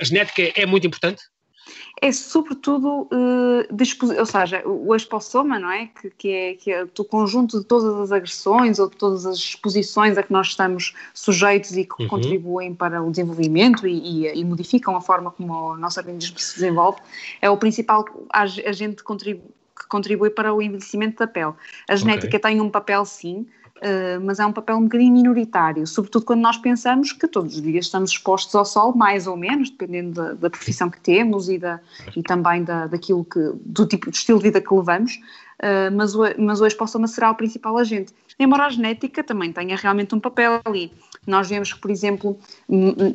A 0.01 0.03
genética 0.03 0.51
é 0.59 0.65
muito 0.65 0.85
importante? 0.85 1.21
É 1.99 2.11
sobretudo, 2.11 3.07
uh, 3.11 4.19
ou 4.19 4.25
seja, 4.25 4.61
o 4.67 4.95
espossoma, 4.95 5.57
não 5.59 5.71
é? 5.71 5.87
Que, 5.87 6.09
que, 6.11 6.31
é? 6.31 6.53
que 6.53 6.71
é 6.71 6.83
o 6.83 7.03
conjunto 7.03 7.59
de 7.59 7.65
todas 7.65 7.95
as 8.01 8.11
agressões 8.11 8.77
ou 8.77 8.89
de 8.89 8.95
todas 8.95 9.25
as 9.25 9.37
exposições 9.37 10.17
a 10.17 10.23
que 10.23 10.31
nós 10.31 10.47
estamos 10.47 10.93
sujeitos 11.13 11.75
e 11.75 11.85
que 11.85 12.03
uhum. 12.03 12.07
contribuem 12.07 12.75
para 12.75 13.01
o 13.01 13.09
desenvolvimento 13.09 13.87
e, 13.87 14.27
e, 14.27 14.39
e, 14.39 14.45
modificam 14.45 14.95
a 14.95 15.01
forma 15.01 15.31
como 15.31 15.53
o 15.53 15.77
nosso 15.77 15.99
organismo 15.99 16.37
se 16.37 16.55
desenvolve, 16.55 16.99
é 17.41 17.49
o 17.49 17.57
principal 17.57 18.05
agente 18.31 19.03
contribu 19.03 19.41
que 19.77 19.87
contribui 19.87 20.31
para 20.31 20.51
o 20.53 20.61
envelhecimento 20.61 21.19
da 21.19 21.27
pele. 21.27 21.53
A 21.87 21.95
genética 21.95 22.27
okay. 22.27 22.39
tem 22.39 22.61
um 22.61 22.69
papel, 22.69 23.05
sim, 23.05 23.45
Uh, 23.77 24.19
mas 24.25 24.39
é 24.39 24.45
um 24.45 24.51
papel 24.51 24.75
um 24.75 24.83
bocadinho 24.83 25.13
minoritário, 25.13 25.85
sobretudo 25.85 26.25
quando 26.25 26.41
nós 26.41 26.57
pensamos 26.57 27.11
que 27.11 27.27
todos 27.27 27.55
os 27.55 27.61
dias 27.61 27.85
estamos 27.85 28.09
expostos 28.09 28.55
ao 28.55 28.65
sol, 28.65 28.95
mais 28.95 29.27
ou 29.27 29.37
menos, 29.37 29.69
dependendo 29.69 30.13
da, 30.13 30.33
da 30.33 30.49
profissão 30.49 30.89
que 30.89 30.99
temos 30.99 31.47
e, 31.47 31.59
da, 31.59 31.79
e 32.15 32.23
também 32.23 32.63
da, 32.63 32.87
daquilo 32.87 33.23
que, 33.23 33.39
do 33.63 33.85
tipo 33.85 34.09
de 34.09 34.17
estilo 34.17 34.39
de 34.39 34.45
vida 34.45 34.59
que 34.59 34.73
levamos, 34.73 35.19
uh, 35.61 35.95
mas, 35.95 36.15
o, 36.15 36.23
mas 36.39 36.59
o 36.59 36.65
expossoma 36.65 37.07
será 37.07 37.29
o 37.29 37.35
principal 37.35 37.77
agente. 37.77 38.11
Embora 38.39 38.65
a 38.65 38.69
genética 38.69 39.23
também 39.23 39.51
tenha 39.51 39.75
realmente 39.75 40.13
um 40.13 40.19
papel 40.19 40.59
ali. 40.65 40.91
Nós 41.27 41.49
vemos 41.49 41.73
que, 41.73 41.79
por 41.79 41.91
exemplo, 41.91 42.39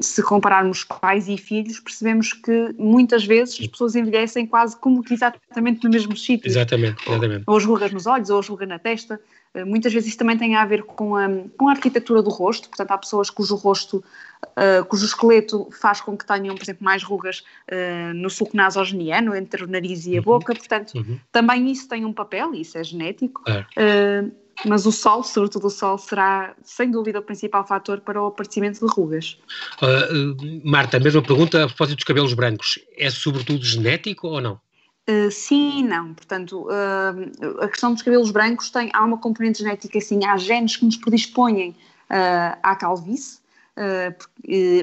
se 0.01 0.23
compararmos 0.23 0.85
pais 0.85 1.29
e 1.29 1.37
filhos, 1.39 1.81
percebemos 1.81 2.33
que 2.33 2.75
muitas 2.79 3.25
vezes 3.25 3.59
as 3.61 3.67
pessoas 3.67 3.97
envelhecem 3.97 4.47
quase 4.47 4.77
como 4.79 5.03
que 5.03 5.15
exatamente 5.15 5.83
no 5.83 5.91
mesmo 5.91 6.17
sítio. 6.17 6.49
Exatamente, 6.49 7.03
exatamente. 7.09 7.45
Ou 7.47 7.57
as 7.57 7.65
rugas 7.65 7.91
nos 7.91 8.07
olhos, 8.07 8.31
ou 8.31 8.39
as 8.39 8.49
rugas 8.49 8.69
na 8.69 8.79
testa. 8.79 9.19
Eh, 9.55 9.65
muitas 9.65 9.93
vezes 9.93 10.11
isso 10.11 10.19
também 10.19 10.37
tem 10.37 10.55
a 10.57 10.65
ver 10.65 10.83
com 10.83 11.17
a, 11.17 11.29
com 11.57 11.69
a 11.69 11.73
arquitetura 11.73 12.23
do 12.23 12.31
rosto, 12.31 12.69
portanto, 12.69 12.91
há 12.91 12.99
pessoas 12.99 13.29
cujo 13.29 13.55
rosto, 13.55 14.03
uh, 14.47 14.85
cujo 14.87 15.05
esqueleto 15.05 15.69
faz 15.73 16.01
com 16.01 16.17
que 16.17 16.27
tenham, 16.27 16.55
por 16.55 16.63
exemplo, 16.63 16.85
mais 16.85 17.03
rugas 17.03 17.45
uh, 17.71 18.15
no 18.15 18.31
sulco 18.31 18.57
nasogeniano, 18.57 19.35
entre 19.35 19.65
o 19.65 19.67
nariz 19.67 20.07
e 20.07 20.17
a 20.17 20.19
uhum. 20.19 20.25
boca, 20.25 20.55
portanto, 20.55 20.95
uhum. 20.95 21.19
também 21.31 21.71
isso 21.71 21.89
tem 21.89 22.05
um 22.05 22.13
papel, 22.13 22.55
isso 22.55 22.79
é 22.79 22.85
genético. 22.85 23.43
É. 23.47 24.23
Uh, 24.23 24.42
mas 24.65 24.87
o 24.87 24.93
sol, 24.93 25.23
sobretudo 25.23 25.67
o 25.67 25.71
sol, 25.71 25.99
será 25.99 26.55
sem 26.63 26.91
dúvida 26.91 27.19
o 27.19 27.23
principal 27.23 27.67
fator 27.67 28.01
para 28.01 28.23
o 28.23 28.27
aparecimento 28.27 28.87
de 28.87 28.93
rugas. 28.93 29.39
Marta, 30.65 30.97
a 30.97 31.01
mesma 31.01 31.23
pergunta 31.23 31.65
a 31.65 31.67
propósito 31.67 31.97
dos 31.97 32.05
cabelos 32.05 32.35
brancos: 32.35 32.79
é 32.97 33.11
sobretudo 33.11 33.65
genético 33.65 34.29
ou 34.29 34.41
não? 34.41 34.61
Uh, 35.09 35.31
sim 35.33 35.81
e 35.81 35.83
não. 35.83 36.15
Portanto, 36.15 36.69
uh, 36.69 37.61
a 37.61 37.69
questão 37.69 37.93
dos 37.93 38.03
cabelos 38.03 38.31
brancos 38.31 38.71
tem, 38.71 38.89
há 38.93 39.05
uma 39.05 39.19
componente 39.19 39.59
genética, 39.59 40.01
sim, 40.01 40.25
há 40.25 40.37
genes 40.37 40.77
que 40.77 40.85
nos 40.85 40.97
predispõem 40.97 41.71
uh, 41.71 42.59
à 42.63 42.77
calvície, 42.77 43.41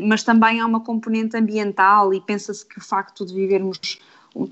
mas 0.01 0.23
também 0.23 0.59
há 0.59 0.65
uma 0.65 0.81
componente 0.81 1.37
ambiental 1.37 2.13
e 2.13 2.19
pensa-se 2.19 2.65
que 2.65 2.79
o 2.79 2.81
facto 2.81 3.25
de 3.25 3.33
vivermos, 3.33 3.99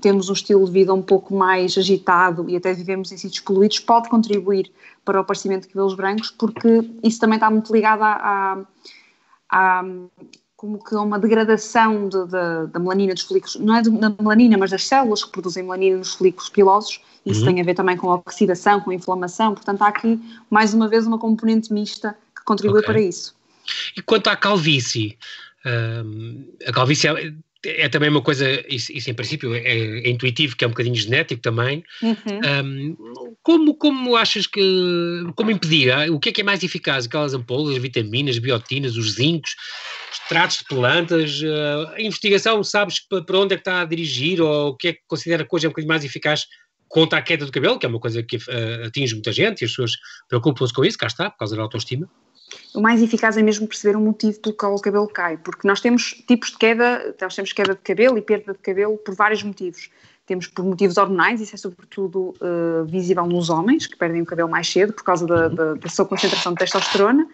temos 0.00 0.28
um 0.28 0.32
estilo 0.32 0.64
de 0.64 0.72
vida 0.72 0.92
um 0.92 1.02
pouco 1.02 1.34
mais 1.34 1.76
agitado 1.78 2.48
e 2.48 2.56
até 2.56 2.72
vivemos 2.72 3.12
em 3.12 3.16
sítios 3.16 3.40
poluídos 3.40 3.78
pode 3.78 4.08
contribuir 4.08 4.70
para 5.04 5.18
o 5.18 5.20
aparecimento 5.20 5.62
de 5.62 5.68
cabelos 5.68 5.94
brancos, 5.94 6.30
porque 6.30 6.90
isso 7.02 7.18
também 7.18 7.36
está 7.36 7.50
muito 7.50 7.72
ligado 7.72 8.02
à, 8.02 8.64
à, 9.50 9.80
à 9.80 9.84
como 10.56 10.82
que 10.82 10.94
uma 10.96 11.20
degradação 11.20 12.08
de, 12.08 12.24
de, 12.24 12.72
da 12.72 12.80
melanina 12.80 13.14
dos 13.14 13.22
folículos, 13.22 13.54
não 13.56 13.76
é 13.76 13.80
da 13.82 14.10
melanina, 14.20 14.58
mas 14.58 14.72
das 14.72 14.84
células 14.84 15.22
que 15.22 15.30
produzem 15.30 15.62
melanina 15.62 15.98
nos 15.98 16.14
folículos 16.14 16.48
pilosos, 16.48 17.00
isso 17.24 17.40
uhum. 17.40 17.46
tem 17.46 17.60
a 17.60 17.64
ver 17.64 17.74
também 17.74 17.96
com 17.96 18.10
a 18.10 18.16
oxidação, 18.16 18.80
com 18.80 18.90
a 18.90 18.94
inflamação, 18.94 19.54
portanto 19.54 19.82
há 19.82 19.88
aqui, 19.88 20.20
mais 20.50 20.74
uma 20.74 20.88
vez, 20.88 21.06
uma 21.06 21.18
componente 21.18 21.72
mista 21.72 22.18
que 22.36 22.42
contribui 22.44 22.80
okay. 22.80 22.92
para 22.92 23.00
isso. 23.00 23.36
E 23.96 24.02
quanto 24.02 24.28
à 24.28 24.34
calvície, 24.34 25.16
um, 25.64 26.44
a 26.66 26.72
calvície 26.72 27.08
é, 27.64 27.88
também 27.88 28.08
uma 28.08 28.22
coisa, 28.22 28.46
isso, 28.68 28.92
isso 28.92 29.10
em 29.10 29.14
princípio 29.14 29.52
é, 29.52 29.60
é, 29.60 30.08
intuitivo, 30.08 30.56
que 30.56 30.64
é 30.64 30.66
um 30.66 30.70
bocadinho 30.70 30.94
genético 30.94 31.42
também. 31.42 31.82
Uhum. 32.00 32.14
Um, 32.64 32.96
como, 33.42 33.74
como 33.74 34.16
achas 34.16 34.46
que, 34.46 34.60
como 35.34 35.50
impedir? 35.50 35.92
O 36.10 36.20
que 36.20 36.28
é 36.28 36.32
que 36.32 36.40
é 36.40 36.44
mais 36.44 36.62
eficaz? 36.62 37.06
Aquelas 37.06 37.34
ampolas, 37.34 37.74
as 37.74 37.82
vitaminas, 37.82 38.38
biotinas, 38.38 38.96
os 38.96 39.14
zincos, 39.14 39.56
extratos 40.12 40.58
de 40.58 40.64
plantas, 40.66 41.40
uh, 41.42 41.94
a 41.94 42.00
investigação, 42.00 42.62
sabes 42.62 43.00
para 43.00 43.38
onde 43.38 43.54
é 43.54 43.56
que 43.56 43.62
está 43.62 43.80
a 43.80 43.84
dirigir 43.84 44.40
ou 44.40 44.68
o 44.68 44.76
que 44.76 44.88
é 44.88 44.92
que 44.92 45.00
considera 45.08 45.44
que 45.44 45.54
hoje 45.54 45.66
é 45.66 45.68
um 45.68 45.72
bocadinho 45.72 45.88
mais 45.88 46.04
eficaz 46.04 46.46
contra 46.86 47.18
a 47.18 47.22
queda 47.22 47.44
do 47.44 47.52
cabelo, 47.52 47.78
que 47.78 47.84
é 47.84 47.88
uma 47.88 48.00
coisa 48.00 48.22
que 48.22 48.36
uh, 48.36 48.86
atinge 48.86 49.14
muita 49.14 49.32
gente 49.32 49.62
e 49.62 49.64
as 49.64 49.72
pessoas 49.72 49.92
preocupam-se 50.28 50.72
com 50.72 50.84
isso, 50.84 50.96
cá 50.96 51.08
está, 51.08 51.28
por 51.28 51.38
causa 51.38 51.56
da 51.56 51.62
autoestima 51.62 52.08
o 52.74 52.80
mais 52.80 53.02
eficaz 53.02 53.36
é 53.36 53.42
mesmo 53.42 53.66
perceber 53.66 53.96
o 53.96 54.00
motivo 54.00 54.38
pelo 54.40 54.54
qual 54.54 54.74
o 54.74 54.80
cabelo 54.80 55.08
cai, 55.08 55.36
porque 55.36 55.66
nós 55.66 55.80
temos 55.80 56.22
tipos 56.26 56.50
de 56.50 56.58
queda, 56.58 57.14
nós 57.20 57.34
temos 57.34 57.52
queda 57.52 57.74
de 57.74 57.80
cabelo 57.80 58.18
e 58.18 58.22
perda 58.22 58.52
de 58.52 58.58
cabelo 58.58 58.96
por 58.98 59.14
vários 59.14 59.42
motivos. 59.42 59.90
Temos 60.26 60.46
por 60.46 60.62
motivos 60.62 60.98
hormonais, 60.98 61.40
isso 61.40 61.54
é 61.54 61.58
sobretudo 61.58 62.34
uh, 62.42 62.84
visível 62.84 63.26
nos 63.26 63.48
homens, 63.48 63.86
que 63.86 63.96
perdem 63.96 64.20
o 64.20 64.26
cabelo 64.26 64.50
mais 64.50 64.70
cedo 64.70 64.92
por 64.92 65.02
causa 65.02 65.26
da, 65.26 65.48
da, 65.48 65.74
da 65.74 65.88
sua 65.88 66.04
concentração 66.04 66.52
de 66.52 66.58
testosterona. 66.58 67.26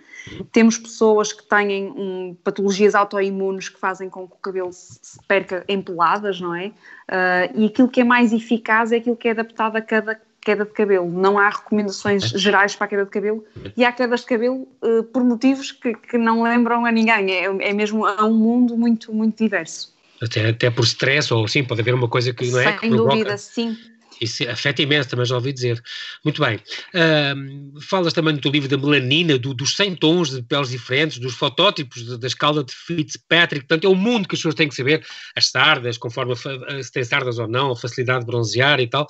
Temos 0.53 0.79
pessoas 0.79 1.33
que 1.33 1.43
têm 1.43 1.91
um, 1.91 2.37
patologias 2.45 2.95
autoimunes 2.95 3.69
que 3.69 3.81
fazem 3.81 4.09
com 4.09 4.29
que 4.29 4.35
o 4.35 4.39
cabelo 4.39 4.71
se 4.73 5.19
perca 5.27 5.65
em 5.67 5.83
peladas, 5.83 6.41
não 6.41 6.55
é? 6.55 6.69
Uh, 6.69 7.59
e 7.61 7.67
aquilo 7.67 7.89
que 7.89 8.01
é 8.01 8.05
mais 8.05 8.33
eficaz 8.33 8.93
é 8.93 8.97
aquilo 8.97 9.17
que 9.17 9.27
é 9.27 9.33
adaptado 9.33 9.75
a 9.75 9.83
cada 9.83 10.19
queda 10.45 10.65
de 10.65 10.73
cabelo. 10.73 11.11
Não 11.11 11.39
há 11.39 11.49
recomendações 11.49 12.25
gerais 12.25 12.77
para 12.77 12.87
a 12.87 12.89
queda 12.89 13.05
de 13.05 13.11
cabelo 13.11 13.45
e 13.77 13.85
há 13.85 13.93
quedas 13.93 14.21
de 14.21 14.27
cabelo 14.27 14.69
uh, 14.83 15.03
por 15.05 15.25
motivos 15.25 15.73
que, 15.73 15.95
que, 15.95 16.19
não 16.19 16.43
lembram 16.43 16.85
a 16.85 16.93
ninguém. 16.93 17.33
É, 17.33 17.45
é 17.45 17.73
mesmo 17.73 18.07
a 18.07 18.25
um 18.25 18.35
mundo 18.35 18.77
muito, 18.77 19.13
muito 19.13 19.43
diverso. 19.43 19.93
Até, 20.23 20.49
até 20.49 20.71
por 20.71 20.85
stress 20.85 21.33
ou 21.33 21.47
sim, 21.49 21.65
pode 21.65 21.81
haver 21.81 21.95
uma 21.95 22.09
coisa 22.09 22.33
que 22.33 22.47
não 22.51 22.61
é. 22.61 22.79
Sem 22.79 22.91
dúvida, 22.91 23.37
sim. 23.37 23.77
Isso 24.21 24.49
afeta 24.49 24.83
imenso, 24.83 25.09
também 25.09 25.27
já 25.27 25.35
ouvi 25.35 25.53
dizer. 25.53 25.83
Muito 26.25 26.41
bem. 26.41 26.57
Uh, 26.57 27.81
falas 27.81 28.13
também 28.13 28.35
no 28.35 28.41
teu 28.41 28.51
livro 28.51 28.69
da 28.69 28.77
melanina, 28.77 29.39
do, 29.39 29.55
dos 29.55 29.77
100 29.77 29.97
tons 29.97 30.31
de 30.31 30.43
peles 30.43 30.71
diferentes, 30.71 31.19
dos 31.19 31.35
fotótipos 31.35 32.19
da 32.19 32.27
escala 32.27 32.65
de 32.65 32.73
Fitzpatrick. 32.73 33.67
Portanto, 33.67 33.85
é 33.85 33.89
o 33.89 33.95
mundo 33.95 34.29
que 34.29 34.35
as 34.35 34.41
pessoas 34.41 34.55
têm 34.55 34.69
que 34.69 34.75
saber. 34.75 35.05
As 35.37 35.49
sardas, 35.49 35.99
conforme 35.99 36.33
a, 36.33 36.83
se 36.83 36.93
tem 36.93 37.05
sardas 37.05 37.39
ou 37.39 37.49
não, 37.49 37.73
a 37.73 37.77
facilidade 37.77 38.21
de 38.21 38.27
bronzear 38.27 38.81
e 38.81 38.87
tal. 38.87 39.07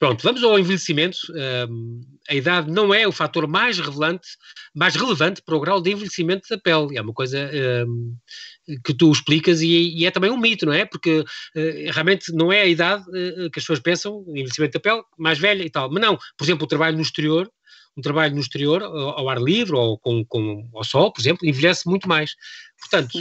Pronto, 0.00 0.22
vamos 0.22 0.42
ao 0.42 0.58
envelhecimento. 0.58 1.18
Um, 1.68 2.00
a 2.26 2.34
idade 2.34 2.70
não 2.70 2.92
é 2.94 3.06
o 3.06 3.12
fator 3.12 3.46
mais 3.46 3.78
relevante, 3.78 4.28
mais 4.74 4.96
relevante 4.96 5.42
para 5.42 5.54
o 5.54 5.60
grau 5.60 5.78
de 5.78 5.92
envelhecimento 5.92 6.48
da 6.48 6.56
pele. 6.56 6.96
É 6.96 7.02
uma 7.02 7.12
coisa 7.12 7.50
um, 7.86 8.16
que 8.82 8.94
tu 8.94 9.12
explicas 9.12 9.60
e, 9.60 9.98
e, 9.98 10.06
é 10.06 10.10
também 10.10 10.30
um 10.30 10.38
mito, 10.38 10.64
não 10.64 10.72
é? 10.72 10.86
Porque 10.86 11.20
uh, 11.20 11.24
realmente 11.92 12.32
não 12.32 12.50
é 12.50 12.62
a 12.62 12.66
idade 12.66 13.02
uh, 13.10 13.50
que 13.50 13.58
as 13.58 13.64
pessoas 13.64 13.80
pensam, 13.80 14.24
o 14.26 14.30
envelhecimento 14.30 14.72
da 14.72 14.80
pele, 14.80 15.02
mais 15.18 15.38
velha 15.38 15.62
e 15.62 15.68
tal. 15.68 15.90
Mas 15.90 16.00
não, 16.00 16.16
por 16.34 16.44
exemplo, 16.44 16.64
o 16.64 16.68
trabalho 16.68 16.96
no 16.96 17.02
exterior, 17.02 17.52
um 17.94 18.00
trabalho 18.00 18.34
no 18.34 18.40
exterior, 18.40 18.82
ao, 18.82 19.18
ao 19.18 19.28
ar 19.28 19.38
livre 19.38 19.76
ou 19.76 19.98
com, 19.98 20.24
com, 20.24 20.66
ao 20.72 20.82
sol, 20.82 21.12
por 21.12 21.20
exemplo, 21.20 21.46
envelhece 21.46 21.86
muito 21.86 22.08
mais. 22.08 22.36
Portanto, 22.80 23.18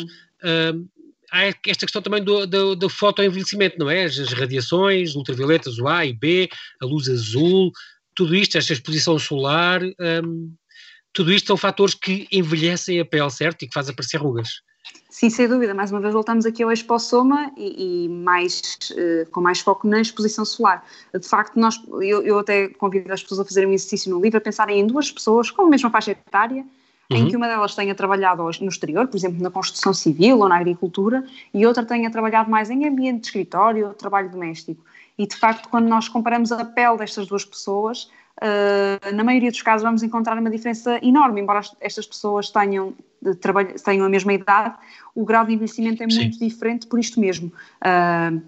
há 1.31 1.45
esta 1.45 1.85
questão 1.85 2.01
também 2.01 2.23
do, 2.23 2.45
do, 2.45 2.75
do 2.75 2.89
fotoenvelhecimento, 2.89 3.77
não 3.77 3.89
é? 3.89 4.05
As, 4.05 4.33
radiações 4.33 5.15
ultravioletas, 5.15 5.77
o 5.77 5.87
A 5.87 6.05
e 6.05 6.13
B, 6.13 6.49
a 6.81 6.85
luz 6.85 7.07
azul, 7.07 7.71
tudo 8.15 8.35
isto, 8.35 8.57
esta 8.57 8.73
exposição 8.73 9.17
solar, 9.17 9.81
um, 10.23 10.53
tudo 11.13 11.31
isto 11.31 11.47
são 11.47 11.57
fatores 11.57 11.93
que 11.93 12.27
envelhecem 12.31 12.99
a 12.99 13.05
pele, 13.05 13.29
certo? 13.31 13.63
E 13.63 13.67
que 13.67 13.73
fazem 13.73 13.93
aparecer 13.93 14.17
rugas. 14.17 14.49
Sim, 15.09 15.29
sem 15.29 15.47
dúvida. 15.47 15.73
Mais 15.73 15.91
uma 15.91 15.99
vez 15.99 16.13
voltamos 16.13 16.45
aqui 16.45 16.63
ao 16.63 16.71
expossoma 16.71 17.51
e, 17.57 18.05
e 18.05 18.09
mais, 18.09 18.61
uh, 18.91 19.29
com 19.31 19.41
mais 19.41 19.59
foco 19.59 19.87
na 19.87 19.99
exposição 19.99 20.45
solar. 20.45 20.85
De 21.13 21.27
facto, 21.27 21.59
nós, 21.59 21.75
eu, 22.01 22.21
eu 22.21 22.39
até 22.39 22.69
convido 22.69 23.11
as 23.11 23.21
pessoas 23.21 23.41
a 23.41 23.45
fazerem 23.45 23.69
um 23.69 23.73
exercício 23.73 24.09
no 24.11 24.21
livro, 24.21 24.37
a 24.37 24.41
pensarem 24.41 24.79
em 24.79 24.87
duas 24.87 25.11
pessoas 25.11 25.51
com 25.51 25.63
a 25.63 25.69
mesma 25.69 25.89
faixa 25.89 26.11
etária, 26.11 26.65
uhum. 27.11 27.17
em 27.17 27.27
que 27.27 27.35
uma 27.35 27.47
delas 27.47 27.75
tenha 27.75 27.95
trabalhado 27.95 28.43
no 28.43 28.69
exterior, 28.69 29.07
por 29.07 29.17
exemplo, 29.17 29.41
na 29.41 29.49
construção 29.49 29.93
civil 29.93 30.39
ou 30.39 30.49
na 30.49 30.57
agricultura, 30.57 31.25
e 31.53 31.65
outra 31.65 31.85
tenha 31.85 32.09
trabalhado 32.11 32.49
mais 32.49 32.69
em 32.69 32.87
ambiente 32.87 33.21
de 33.21 33.27
escritório 33.27 33.87
ou 33.87 33.93
trabalho 33.93 34.29
doméstico. 34.29 34.83
E, 35.17 35.27
de 35.27 35.35
facto, 35.35 35.67
quando 35.69 35.87
nós 35.87 36.07
comparamos 36.07 36.51
a 36.51 36.63
pele 36.63 36.97
destas 36.97 37.27
duas 37.27 37.43
pessoas, 37.43 38.09
uh, 38.41 39.13
na 39.13 39.23
maioria 39.23 39.51
dos 39.51 39.61
casos 39.61 39.83
vamos 39.83 40.01
encontrar 40.03 40.37
uma 40.37 40.49
diferença 40.49 40.99
enorme, 41.03 41.41
embora 41.41 41.61
estas 41.81 42.07
pessoas 42.07 42.49
tenham, 42.49 42.93
tenham 43.83 44.05
a 44.05 44.09
mesma 44.09 44.33
idade, 44.33 44.75
o 45.13 45.25
grau 45.25 45.45
de 45.45 45.53
envelhecimento 45.53 46.01
é 46.03 46.07
muito 46.07 46.37
Sim. 46.37 46.47
diferente 46.47 46.87
por 46.87 46.99
isto 46.99 47.19
mesmo. 47.19 47.51
Uh, 47.83 48.41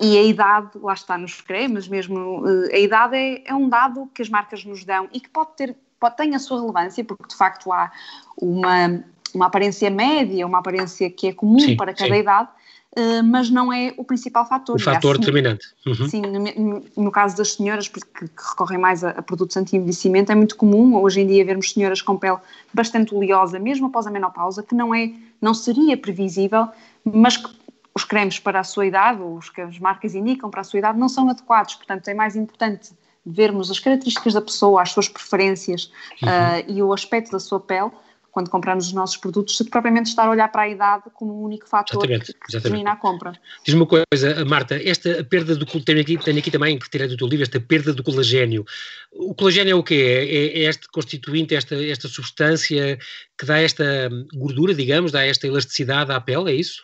E 0.00 0.16
a 0.16 0.22
idade, 0.22 0.78
lá 0.80 0.94
está 0.94 1.18
nos 1.18 1.42
cremes, 1.42 1.86
mesmo 1.88 2.42
a 2.72 2.78
idade 2.78 3.16
é, 3.16 3.42
é 3.44 3.54
um 3.54 3.68
dado 3.68 4.08
que 4.14 4.22
as 4.22 4.30
marcas 4.30 4.64
nos 4.64 4.82
dão 4.82 5.10
e 5.12 5.20
que 5.20 5.28
pode 5.28 5.50
ter, 5.58 5.76
pode, 6.04 6.16
tem 6.16 6.34
a 6.34 6.38
sua 6.38 6.60
relevância, 6.60 7.02
porque 7.02 7.26
de 7.28 7.34
facto 7.34 7.72
há 7.72 7.90
uma, 8.36 9.02
uma 9.34 9.46
aparência 9.46 9.88
média, 9.90 10.46
uma 10.46 10.58
aparência 10.58 11.08
que 11.10 11.28
é 11.28 11.32
comum 11.32 11.58
sim, 11.58 11.76
para 11.76 11.94
cada 11.94 12.14
sim. 12.14 12.20
idade, 12.20 12.48
uh, 12.96 13.24
mas 13.24 13.48
não 13.48 13.72
é 13.72 13.94
o 13.96 14.04
principal 14.04 14.46
fator. 14.46 14.76
O 14.76 14.78
fator 14.78 15.18
determinante. 15.18 15.66
Uhum. 15.86 16.08
Sim, 16.08 16.20
no, 16.20 16.84
no, 16.96 17.10
caso 17.10 17.36
das 17.36 17.54
senhoras, 17.54 17.88
que, 17.88 18.00
que 18.00 18.48
recorrem 18.50 18.78
mais 18.78 19.02
a, 19.02 19.10
a 19.10 19.22
produtos 19.22 19.56
anti-envelhecimento, 19.56 20.30
é 20.30 20.34
muito 20.34 20.56
comum 20.56 20.94
hoje 20.96 21.20
em 21.20 21.26
dia 21.26 21.44
vermos 21.44 21.72
senhoras 21.72 22.02
com 22.02 22.18
pele 22.18 22.38
bastante 22.72 23.14
oleosa, 23.14 23.58
mesmo 23.58 23.86
após 23.86 24.06
a 24.06 24.10
menopausa, 24.10 24.62
que 24.62 24.74
não, 24.74 24.94
é, 24.94 25.12
não 25.40 25.54
seria 25.54 25.96
previsível, 25.96 26.68
mas 27.02 27.38
que 27.38 27.48
os 27.94 28.04
cremes 28.04 28.40
para 28.40 28.60
a 28.60 28.64
sua 28.64 28.86
idade, 28.86 29.22
ou 29.22 29.36
os 29.36 29.48
que 29.48 29.60
as 29.60 29.78
marcas 29.78 30.14
indicam 30.14 30.50
para 30.50 30.60
a 30.60 30.64
sua 30.64 30.80
idade, 30.80 30.98
não 30.98 31.08
são 31.08 31.30
adequados. 31.30 31.76
Portanto, 31.76 32.08
é 32.08 32.14
mais 32.14 32.34
importante 32.34 32.92
vermos 33.24 33.70
as 33.70 33.78
características 33.78 34.34
da 34.34 34.40
pessoa, 34.40 34.82
as 34.82 34.90
suas 34.92 35.08
preferências 35.08 35.90
uhum. 36.22 36.28
uh, 36.28 36.72
e 36.72 36.82
o 36.82 36.92
aspecto 36.92 37.32
da 37.32 37.40
sua 37.40 37.60
pele 37.60 37.90
quando 38.34 38.50
compramos 38.50 38.88
os 38.88 38.92
nossos 38.92 39.16
produtos, 39.16 39.56
se 39.56 39.64
propriamente 39.64 40.08
estar 40.08 40.24
a 40.26 40.30
olhar 40.30 40.48
para 40.50 40.62
a 40.62 40.68
idade 40.68 41.04
como 41.14 41.32
o 41.32 41.40
um 41.40 41.44
único 41.44 41.68
fator 41.68 42.04
exatamente, 42.04 42.32
que 42.32 42.52
determina 42.52 42.90
a 42.90 42.96
compra. 42.96 43.32
Diz-me 43.64 43.80
uma 43.80 43.86
coisa, 43.86 44.44
Marta, 44.44 44.74
esta 44.74 45.22
perda 45.22 45.54
do 45.54 45.64
tenho 45.64 46.00
aqui, 46.00 46.18
tenho 46.18 46.38
aqui 46.40 46.50
também, 46.50 46.76
que 46.76 46.90
tirei 46.90 47.06
do 47.06 47.16
teu 47.16 47.28
livro, 47.28 47.44
esta 47.44 47.60
perda 47.60 47.92
do 47.92 48.02
colagênio. 48.02 48.66
O 49.12 49.36
colagênio 49.36 49.70
é 49.70 49.74
o 49.76 49.84
quê? 49.84 50.28
É, 50.28 50.64
é 50.64 50.68
este 50.68 50.88
constituinte, 50.88 51.54
esta, 51.54 51.76
esta 51.76 52.08
substância 52.08 52.98
que 53.38 53.46
dá 53.46 53.60
esta 53.60 54.10
gordura, 54.34 54.74
digamos, 54.74 55.12
dá 55.12 55.24
esta 55.24 55.46
elasticidade 55.46 56.10
à 56.10 56.20
pele, 56.20 56.50
é 56.50 56.54
isso? 56.56 56.82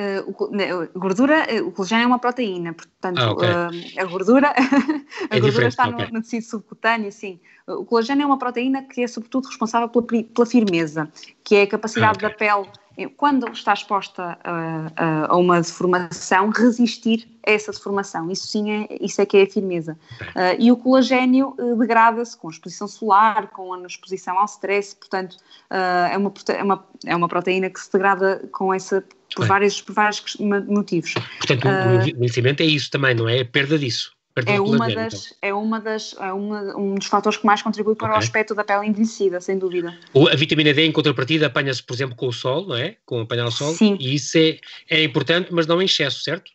Uh, 0.00 0.88
gordura, 0.96 1.44
eh, 1.50 1.60
o 1.60 1.72
colagênio 1.72 2.04
é 2.04 2.06
uma 2.06 2.20
proteína, 2.20 2.72
portanto, 2.72 3.18
ah, 3.18 3.32
okay. 3.32 3.48
uh, 3.48 4.00
a 4.00 4.04
gordura, 4.04 4.54
a 5.28 5.36
é 5.36 5.40
gordura 5.40 5.66
está 5.66 5.88
okay. 5.88 6.06
no, 6.06 6.12
no, 6.12 6.22
tecido 6.22 6.44
subcutâneo, 6.44 7.10
sim. 7.10 7.40
O 7.66 7.84
colagênio 7.84 8.22
é 8.22 8.26
uma 8.26 8.38
proteína 8.38 8.84
que 8.84 9.02
é 9.02 9.08
sobretudo 9.08 9.48
responsável 9.48 9.88
pela, 9.88 10.22
pela 10.22 10.46
firmeza, 10.46 11.10
que 11.42 11.56
é 11.56 11.62
a 11.62 11.66
capacidade 11.66 12.24
ah, 12.24 12.28
okay. 12.28 12.28
da 12.28 12.34
pele 12.36 12.70
quando 13.06 13.48
está 13.52 13.72
exposta 13.72 14.38
a, 14.42 15.26
a, 15.28 15.36
uma 15.36 15.60
deformação, 15.60 16.50
resistir 16.50 17.28
a 17.46 17.52
essa 17.52 17.70
deformação. 17.70 18.30
Isso 18.30 18.46
sim 18.48 18.70
é, 18.70 18.88
isso 19.00 19.20
é 19.20 19.26
que 19.26 19.36
é 19.36 19.42
a 19.42 19.46
firmeza. 19.46 19.96
Uh, 20.20 20.56
e 20.58 20.72
o 20.72 20.76
colagênio 20.76 21.54
degrada-se 21.78 22.36
com 22.36 22.48
a 22.48 22.50
exposição 22.50 22.88
solar, 22.88 23.48
com 23.48 23.72
a 23.72 23.86
exposição 23.86 24.38
ao 24.38 24.46
stress, 24.46 24.96
portanto, 24.96 25.36
é, 25.70 26.16
uma, 26.16 26.32
é, 26.48 26.62
uma, 26.62 26.86
é 27.06 27.16
uma 27.16 27.28
proteína 27.28 27.70
que 27.70 27.80
se 27.80 27.92
degrada 27.92 28.48
com 28.52 28.74
essa, 28.74 29.04
por, 29.34 29.46
vários, 29.46 29.80
por 29.80 29.94
vários 29.94 30.36
motivos. 30.66 31.14
Portanto, 31.38 31.68
o 31.68 32.08
envelhecimento 32.08 32.62
é 32.62 32.66
isso 32.66 32.90
também, 32.90 33.14
não 33.14 33.28
é? 33.28 33.40
A 33.40 33.44
perda 33.44 33.78
disso 33.78 34.17
é 34.46 34.60
uma, 34.60 34.88
das, 34.88 35.26
então. 35.26 35.36
é 35.42 35.54
uma 35.54 35.80
das 35.80 36.14
é 36.18 36.32
uma, 36.32 36.76
um 36.76 36.94
dos 36.94 37.06
fatores 37.06 37.38
que 37.38 37.46
mais 37.46 37.62
contribui 37.62 37.94
para 37.94 38.08
okay. 38.08 38.16
o 38.16 38.18
aspecto 38.18 38.54
da 38.54 38.64
pele 38.64 38.86
envelhecida, 38.86 39.40
sem 39.40 39.58
dúvida. 39.58 39.98
A 40.14 40.36
vitamina 40.36 40.72
D, 40.72 40.86
em 40.86 40.92
contrapartida, 40.92 41.46
apanha-se, 41.46 41.82
por 41.82 41.94
exemplo, 41.94 42.16
com 42.16 42.28
o 42.28 42.32
sol, 42.32 42.66
não 42.66 42.76
é? 42.76 42.96
Com 43.04 43.20
apanhar 43.20 43.46
o 43.46 43.50
sol. 43.50 43.72
Sim. 43.74 43.96
E 44.00 44.14
isso 44.14 44.36
é, 44.38 44.58
é 44.88 45.02
importante, 45.02 45.52
mas 45.52 45.66
não 45.66 45.80
em 45.80 45.86
excesso, 45.86 46.22
certo? 46.22 46.50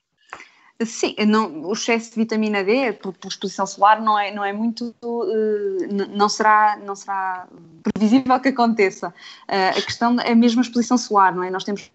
Sim, 0.86 1.15
não, 1.28 1.62
o 1.63 1.74
excesso 1.74 2.12
de 2.12 2.17
vitamina 2.17 2.63
D 2.63 2.93
por, 2.93 3.13
por, 3.13 3.28
exposição 3.28 3.65
solar 3.65 4.02
não 4.02 4.17
é, 4.17 4.34
não 4.34 4.43
é 4.43 4.52
muito, 4.52 4.93
uh, 5.04 6.08
não, 6.10 6.28
será, 6.28 6.78
não 6.84 6.96
será 6.96 7.48
previsível 7.84 8.39
que 8.39 8.50
aconteça. 8.50 9.10
Uh, 9.48 9.78
a 9.78 9.82
questão 9.82 10.19
é 10.19 10.34
mesmo 10.34 10.62
a 10.62 10.63
exposição 10.63 10.98
solar, 10.98 11.34
não 11.34 11.43
é? 11.43 11.52
Nós 11.52 11.63
temos 11.63 11.91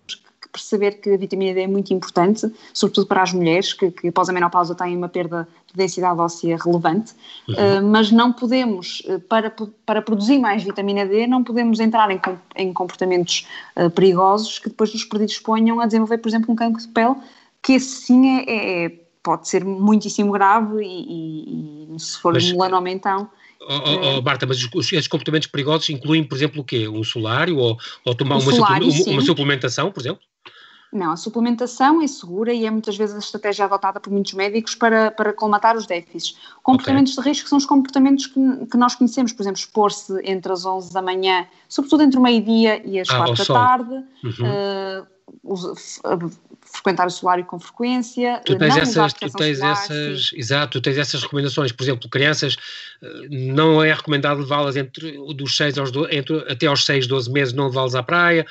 perceber 0.58 0.92
que 1.00 1.10
a 1.10 1.16
vitamina 1.16 1.54
D 1.54 1.62
é 1.62 1.66
muito 1.66 1.94
importante, 1.94 2.50
sobretudo 2.74 3.06
para 3.06 3.22
as 3.22 3.32
mulheres 3.32 3.72
que, 3.72 3.90
que 3.90 4.08
após 4.08 4.28
a 4.28 4.32
menopausa 4.32 4.74
têm 4.74 4.96
uma 4.96 5.08
perda 5.08 5.46
de 5.66 5.74
densidade 5.74 6.20
óssea 6.20 6.56
relevante, 6.62 7.12
uhum. 7.48 7.54
uh, 7.54 7.86
mas 7.86 8.10
não 8.10 8.32
podemos, 8.32 9.02
uh, 9.06 9.20
para, 9.20 9.54
para 9.86 10.02
produzir 10.02 10.38
mais 10.38 10.62
vitamina 10.62 11.06
D, 11.06 11.26
não 11.26 11.44
podemos 11.44 11.78
entrar 11.78 12.10
em, 12.10 12.20
em 12.56 12.72
comportamentos 12.72 13.46
uh, 13.76 13.88
perigosos 13.90 14.58
que 14.58 14.68
depois 14.68 14.92
nos 14.92 15.04
predisponham 15.04 15.80
a 15.80 15.86
desenvolver, 15.86 16.18
por 16.18 16.28
exemplo, 16.28 16.52
um 16.52 16.56
cancro 16.56 16.82
de 16.82 16.88
pele, 16.88 17.14
que 17.62 17.74
esse 17.74 18.06
sim 18.06 18.38
é, 18.38 18.44
é, 18.44 18.84
é 18.86 19.08
pode 19.22 19.48
ser 19.48 19.64
muitíssimo 19.64 20.32
grave 20.32 20.82
e, 20.82 21.94
e, 21.94 22.00
se 22.00 22.18
for 22.18 22.32
mas, 22.32 22.50
melanoma 22.50 22.90
então... 22.90 23.30
Oh, 23.60 23.74
oh, 23.74 24.18
oh, 24.18 24.22
Marta, 24.22 24.46
mas 24.46 24.56
os, 24.56 24.92
esses 24.92 25.08
comportamentos 25.08 25.48
perigosos 25.48 25.90
incluem, 25.90 26.24
por 26.24 26.36
exemplo, 26.36 26.62
o 26.62 26.64
quê? 26.64 26.88
Um 26.88 27.04
solário 27.04 27.58
ou, 27.58 27.76
ou 28.04 28.14
tomar 28.14 28.36
uma, 28.36 28.52
solário, 28.52 28.88
uma, 28.88 29.12
uma 29.12 29.20
suplementação, 29.20 29.92
por 29.92 30.00
exemplo? 30.00 30.22
Não, 30.92 31.12
a 31.12 31.16
suplementação 31.16 32.00
é 32.00 32.06
segura 32.06 32.52
e 32.52 32.64
é 32.64 32.70
muitas 32.70 32.96
vezes 32.96 33.14
a 33.14 33.18
estratégia 33.18 33.66
adotada 33.66 34.00
por 34.00 34.10
muitos 34.10 34.32
médicos 34.32 34.74
para, 34.74 35.10
para 35.10 35.34
colmatar 35.34 35.76
os 35.76 35.86
déficits. 35.86 36.36
Comportamentos 36.62 37.12
okay. 37.12 37.24
de 37.24 37.28
risco 37.28 37.48
são 37.48 37.58
os 37.58 37.66
comportamentos 37.66 38.26
que, 38.26 38.66
que 38.70 38.76
nós 38.76 38.94
conhecemos, 38.94 39.32
por 39.32 39.42
exemplo, 39.42 39.58
expor-se 39.58 40.18
entre 40.24 40.50
as 40.50 40.64
11 40.64 40.92
da 40.92 41.02
manhã, 41.02 41.46
sobretudo 41.68 42.04
entre 42.04 42.18
o 42.18 42.22
meio-dia 42.22 42.82
e 42.86 42.98
as 42.98 43.08
ah, 43.10 43.18
4 43.18 43.34
da 43.34 43.44
sol. 43.44 43.56
tarde, 43.56 44.04
uhum. 44.24 45.04
uh, 45.04 46.30
frequentar 46.72 47.06
o 47.06 47.10
solário 47.10 47.44
com 47.44 47.58
frequência, 47.58 48.40
tu 48.44 48.56
tens 48.56 48.76
essas, 48.76 49.12
tu 49.12 49.30
tens 49.32 49.58
solar, 49.58 49.72
essas, 49.72 50.30
exato, 50.34 50.72
tu 50.72 50.80
tens 50.82 50.98
essas 50.98 51.22
recomendações, 51.22 51.72
por 51.72 51.82
exemplo, 51.82 52.08
crianças, 52.08 52.56
eh, 53.02 53.26
não 53.30 53.82
é 53.82 53.92
recomendado 53.92 54.40
levá-las 54.40 54.76
entre 54.76 55.12
dos 55.34 55.56
6 55.56 55.78
aos 55.78 55.90
12, 55.90 56.14
entre, 56.14 56.38
até 56.50 56.66
aos 56.66 56.84
6, 56.84 57.06
12 57.06 57.30
meses, 57.30 57.54
não 57.54 57.68
levá-las 57.68 57.94
à 57.94 58.02
praia, 58.02 58.46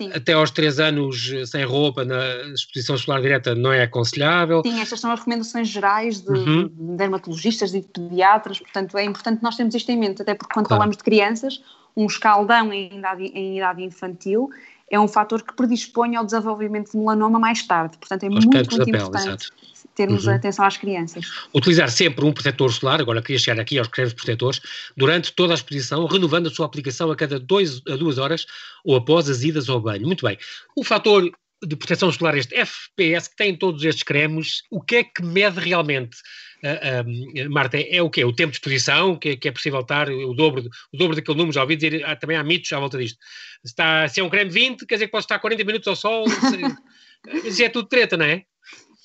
Sim. 0.00 0.10
Até 0.14 0.32
aos 0.32 0.50
3 0.50 0.80
anos 0.80 1.30
sem 1.44 1.62
roupa 1.62 2.06
na 2.06 2.24
exposição 2.54 2.96
solar 2.96 3.20
direta 3.20 3.54
não 3.54 3.70
é 3.70 3.82
aconselhável. 3.82 4.62
Sim, 4.64 4.80
estas 4.80 4.98
são 4.98 5.12
as 5.12 5.18
recomendações 5.18 5.68
gerais 5.68 6.22
de, 6.22 6.30
uhum. 6.30 6.68
de 6.68 6.96
dermatologistas 6.96 7.74
e 7.74 7.82
de 7.82 7.86
pediatras, 7.86 8.60
portanto 8.60 8.96
é 8.96 9.04
importante 9.04 9.42
nós 9.42 9.56
termos 9.56 9.74
isto 9.74 9.90
em 9.90 9.98
mente, 9.98 10.22
até 10.22 10.34
porque 10.34 10.54
quando 10.54 10.68
claro. 10.68 10.80
falamos 10.80 10.96
de 10.96 11.04
crianças, 11.04 11.62
um 11.94 12.06
escaldão 12.06 12.72
em 12.72 12.96
idade, 12.96 13.24
em 13.24 13.58
idade 13.58 13.82
infantil 13.82 14.48
é 14.90 14.98
um 14.98 15.06
fator 15.06 15.42
que 15.42 15.54
predispõe 15.54 16.16
ao 16.16 16.24
desenvolvimento 16.24 16.92
de 16.92 16.96
melanoma 16.96 17.38
mais 17.38 17.62
tarde, 17.62 17.98
portanto 17.98 18.22
é 18.22 18.30
muito, 18.30 18.48
muito 18.48 18.88
importante. 18.88 19.28
Exato 19.28 19.70
termos 20.00 20.26
uhum. 20.26 20.34
atenção 20.34 20.64
às 20.64 20.78
crianças. 20.78 21.26
Utilizar 21.54 21.90
sempre 21.90 22.24
um 22.24 22.32
protetor 22.32 22.72
solar, 22.72 23.00
agora 23.00 23.20
queria 23.20 23.38
chegar 23.38 23.60
aqui 23.60 23.78
aos 23.78 23.88
cremes 23.88 24.14
protetores, 24.14 24.60
durante 24.96 25.30
toda 25.32 25.52
a 25.52 25.56
exposição, 25.56 26.06
renovando 26.06 26.46
a 26.46 26.50
sua 26.50 26.64
aplicação 26.64 27.10
a 27.10 27.16
cada 27.16 27.38
dois 27.38 27.82
a 27.86 27.96
duas 27.96 28.16
horas 28.16 28.46
ou 28.82 28.96
após 28.96 29.28
as 29.28 29.42
idas 29.42 29.68
ao 29.68 29.78
banho. 29.78 30.06
Muito 30.06 30.24
bem. 30.24 30.38
O 30.74 30.82
fator 30.82 31.30
de 31.62 31.76
proteção 31.76 32.10
solar, 32.10 32.34
este 32.38 32.54
FPS, 32.54 33.28
que 33.28 33.36
tem 33.36 33.54
todos 33.54 33.84
estes 33.84 34.02
cremes, 34.02 34.62
o 34.70 34.80
que 34.80 34.96
é 34.96 35.04
que 35.04 35.22
mede 35.22 35.60
realmente? 35.60 36.16
Uh, 36.62 37.46
uh, 37.46 37.50
Marta, 37.50 37.76
é, 37.76 37.96
é, 37.96 38.02
o 38.02 38.08
quê? 38.08 38.24
O 38.24 38.32
tempo 38.32 38.52
de 38.52 38.56
exposição, 38.56 39.16
que, 39.16 39.36
que, 39.36 39.48
é 39.48 39.52
possível 39.52 39.80
estar 39.80 40.08
o 40.08 40.32
dobro, 40.32 40.62
o 40.92 40.96
dobro 40.96 41.14
daquele 41.14 41.36
número, 41.36 41.52
já 41.52 41.60
ouvi 41.60 41.76
dizer, 41.76 42.02
há, 42.06 42.16
também 42.16 42.38
há 42.38 42.42
mitos 42.42 42.72
à 42.72 42.78
volta 42.78 42.96
disto. 42.96 43.18
Está, 43.62 44.08
se 44.08 44.20
é 44.20 44.24
um 44.24 44.30
creme 44.30 44.50
20, 44.50 44.86
quer 44.86 44.94
dizer 44.94 45.06
que 45.06 45.12
pode 45.12 45.24
estar 45.24 45.38
40 45.38 45.62
minutos 45.64 45.88
ao 45.88 45.96
sol, 45.96 46.24
isso 47.44 47.62
é 47.62 47.68
tudo 47.68 47.88
treta, 47.88 48.16
não 48.16 48.24
é? 48.24 48.44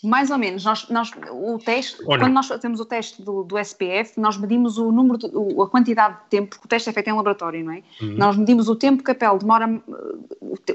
Mais 0.03 0.29
ou 0.29 0.37
menos. 0.37 0.63
Nós, 0.63 0.89
nós, 0.89 1.11
o 1.31 1.57
teste, 1.57 2.03
quando 2.03 2.29
nós 2.29 2.47
fazemos 2.47 2.79
o 2.79 2.85
teste 2.85 3.21
do, 3.21 3.43
do 3.43 3.57
SPF, 3.57 4.19
nós 4.19 4.37
medimos 4.37 4.77
o 4.77 4.91
número, 4.91 5.17
de, 5.17 5.27
a 5.27 5.67
quantidade 5.67 6.15
de 6.15 6.29
tempo, 6.29 6.49
porque 6.49 6.65
o 6.65 6.67
teste 6.67 6.89
é 6.89 6.93
feito 6.93 7.09
em 7.09 7.13
laboratório, 7.13 7.63
não 7.63 7.73
é? 7.73 7.81
Uhum. 8.01 8.15
Nós 8.17 8.37
medimos 8.37 8.67
o 8.67 8.75
tempo 8.75 9.03
que 9.03 9.11
a 9.11 9.15
pele 9.15 9.39
demora, 9.39 9.81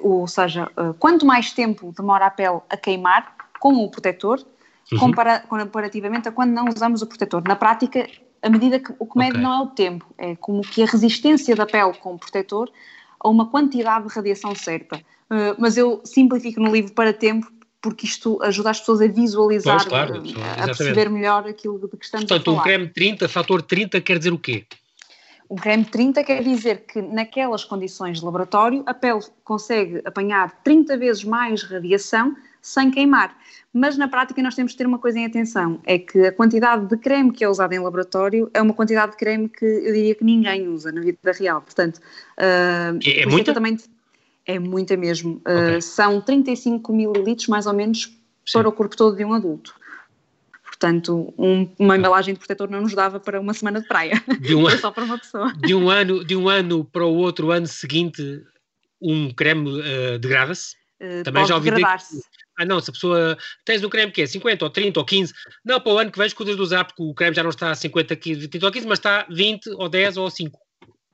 ou 0.01 0.27
seja, 0.27 0.71
eh, 0.77 0.95
quanto 0.99 1.27
mais 1.27 1.53
tempo 1.53 1.93
demora 1.97 2.27
a 2.27 2.31
pele 2.31 2.61
a 2.69 2.77
queimar 2.77 3.37
com 3.61 3.75
o 3.75 3.91
protetor, 3.91 4.43
uhum. 4.91 4.99
compara, 4.99 5.41
comparativamente 5.41 6.29
a 6.29 6.33
quando 6.33 6.51
não 6.51 6.65
usamos 6.65 7.03
o 7.03 7.07
protetor. 7.07 7.43
Na 7.47 7.57
prática, 7.57 8.09
a 8.43 8.49
medida 8.49 8.81
que 8.81 8.95
o 8.99 9.07
que 9.07 9.19
mede 9.19 9.33
okay. 9.33 9.43
não 9.43 9.53
é 9.53 9.63
o 9.63 9.67
tempo, 9.67 10.07
é 10.17 10.35
como 10.37 10.63
que 10.63 10.83
a 10.83 10.87
resistência 10.87 11.55
da 11.55 11.67
pele 11.67 11.93
com 11.95 12.15
o 12.15 12.19
protetor 12.19 12.71
a 13.23 13.29
uma 13.29 13.47
quantidade 13.51 14.09
de 14.09 14.15
radiação 14.15 14.55
certa. 14.55 14.97
Uh, 14.97 15.55
mas 15.59 15.77
eu 15.77 16.01
simplifico 16.05 16.59
no 16.59 16.73
livro 16.73 16.93
para 16.93 17.13
tempo 17.13 17.53
porque 17.81 18.07
isto 18.07 18.39
ajuda 18.43 18.71
as 18.71 18.81
pessoas 18.81 19.01
a 19.01 19.07
visualizar, 19.07 19.79
pois, 19.79 19.89
claro, 19.89 20.23
a, 20.59 20.67
perceber 20.67 21.09
melhor 21.09 21.47
aquilo 21.47 21.79
de 21.79 21.89
que 21.89 22.05
estamos 22.05 22.27
Portanto, 22.27 22.51
a 22.51 22.53
falar. 22.53 22.57
Portanto, 22.57 22.61
um 22.61 22.63
creme 22.63 22.89
30, 22.89 23.29
fator 23.29 23.63
30 23.63 24.01
quer 24.01 24.19
dizer 24.19 24.33
o 24.33 24.39
quê? 24.39 24.67
O 25.49 25.57
creme 25.57 25.85
30 25.85 26.23
quer 26.23 26.45
dizer 26.45 26.85
que 26.87 27.03
naquelas 27.03 27.65
condições 27.65 28.21
de 28.21 28.25
laboratório 28.25 28.85
a 28.87 28.95
pele 28.95 29.21
consegue 29.43 30.01
apanhar 30.05 30.63
30 30.63 30.97
vezes 30.97 31.25
mais 31.25 31.65
radiação 31.65 32.37
sem 32.63 32.91
queimar. 32.91 33.37
Mas 33.73 33.97
na 33.97 34.07
prática 34.07 34.41
nós 34.43 34.55
temos 34.55 34.73
de 34.73 34.79
ter 34.79 34.87
uma 34.87 34.99
coisa 34.99 35.19
em 35.19 35.27
atenção, 35.27 35.81
é 35.85 35.99
que 35.99 36.27
a 36.27 36.33
quantidade 36.33 36.87
de 36.87 36.97
creme 36.97 37.33
que 37.33 37.43
é 37.43 37.49
usada 37.49 37.75
em 37.75 37.79
laboratório 37.79 38.49
é 38.55 38.63
uma 38.63 38.75
quantidade 38.75 39.13
de 39.13 39.19
creme 39.19 39.49
que 39.49 39.65
eu 39.65 39.93
diria 39.93 40.15
que 40.15 40.23
ninguém 40.23 40.69
usa 40.69 40.93
na 40.93 41.01
vida 41.01 41.33
real. 41.33 41.61
Portanto, 41.63 41.97
uh, 41.97 42.99
é, 43.05 43.23
é 43.23 43.27
muita? 43.27 43.53
Também, 43.53 43.77
é 44.47 44.59
muita 44.59 44.97
mesmo. 44.97 45.41
Okay. 45.41 45.77
Uh, 45.79 45.83
são 45.83 46.21
35 46.21 46.93
mililitros, 46.93 47.49
mais 47.49 47.67
ou 47.67 47.73
menos, 47.73 48.07
Sim. 48.47 48.59
para 48.59 48.69
o 48.69 48.73
corpo 48.73 48.97
todo 48.97 49.17
de 49.17 49.25
um 49.25 49.33
adulto. 49.33 49.75
Portanto, 50.65 51.35
um, 51.37 51.71
uma 51.79 51.97
embalagem 51.97 52.33
de 52.33 52.41
protetor 52.41 52.71
não 52.71 52.81
nos 52.81 52.95
dava 52.95 53.21
para 53.21 53.39
uma 53.39 53.53
semana 53.53 53.83
de 53.83 53.87
praia. 53.87 54.23
De 54.41 54.55
um, 54.55 54.69
só 54.79 54.91
para 54.91 55.05
uma 55.05 55.19
pessoa. 55.19 55.53
De 55.55 55.75
um, 55.75 55.91
ano, 55.91 56.25
de 56.25 56.35
um 56.35 56.49
ano 56.49 56.85
para 56.85 57.05
o 57.05 57.15
outro 57.17 57.51
ano 57.51 57.67
seguinte, 57.67 58.43
um 59.01 59.33
creme 59.33 59.69
uh, 59.69 60.19
degrada-se? 60.19 60.75
Uh, 61.01 61.23
Também 61.23 61.47
já 61.47 61.55
ouvi 61.55 61.71
que, 61.71 61.85
ah 61.85 62.65
não, 62.65 62.81
se 62.81 62.91
a 62.91 62.93
pessoa 62.93 63.39
tens 63.65 63.83
um 63.85 63.89
creme 63.89 64.13
que 64.13 64.23
é 64.23 64.27
50 64.27 64.65
ou 64.65 64.71
30 64.71 65.01
ou 65.01 65.07
15, 65.07 65.33
não, 65.65 65.81
para 65.81 65.93
o 65.93 65.99
ano 65.99 66.11
que 66.11 66.19
vem 66.19 66.27
escutas 66.27 66.57
de 66.57 66.63
usar 66.63 66.85
porque 66.85 67.03
o 67.03 67.15
creme 67.15 67.35
já 67.35 67.43
não 67.43 67.51
está 67.51 67.71
a 67.71 67.75
50, 67.75 68.17
15, 68.17 68.49
30 68.49 68.67
ou 68.67 68.73
15, 68.73 68.87
mas 68.87 68.99
está 68.99 69.27
20 69.31 69.71
ou 69.71 69.89
10 69.89 70.17
ou 70.17 70.31
5. 70.31 70.59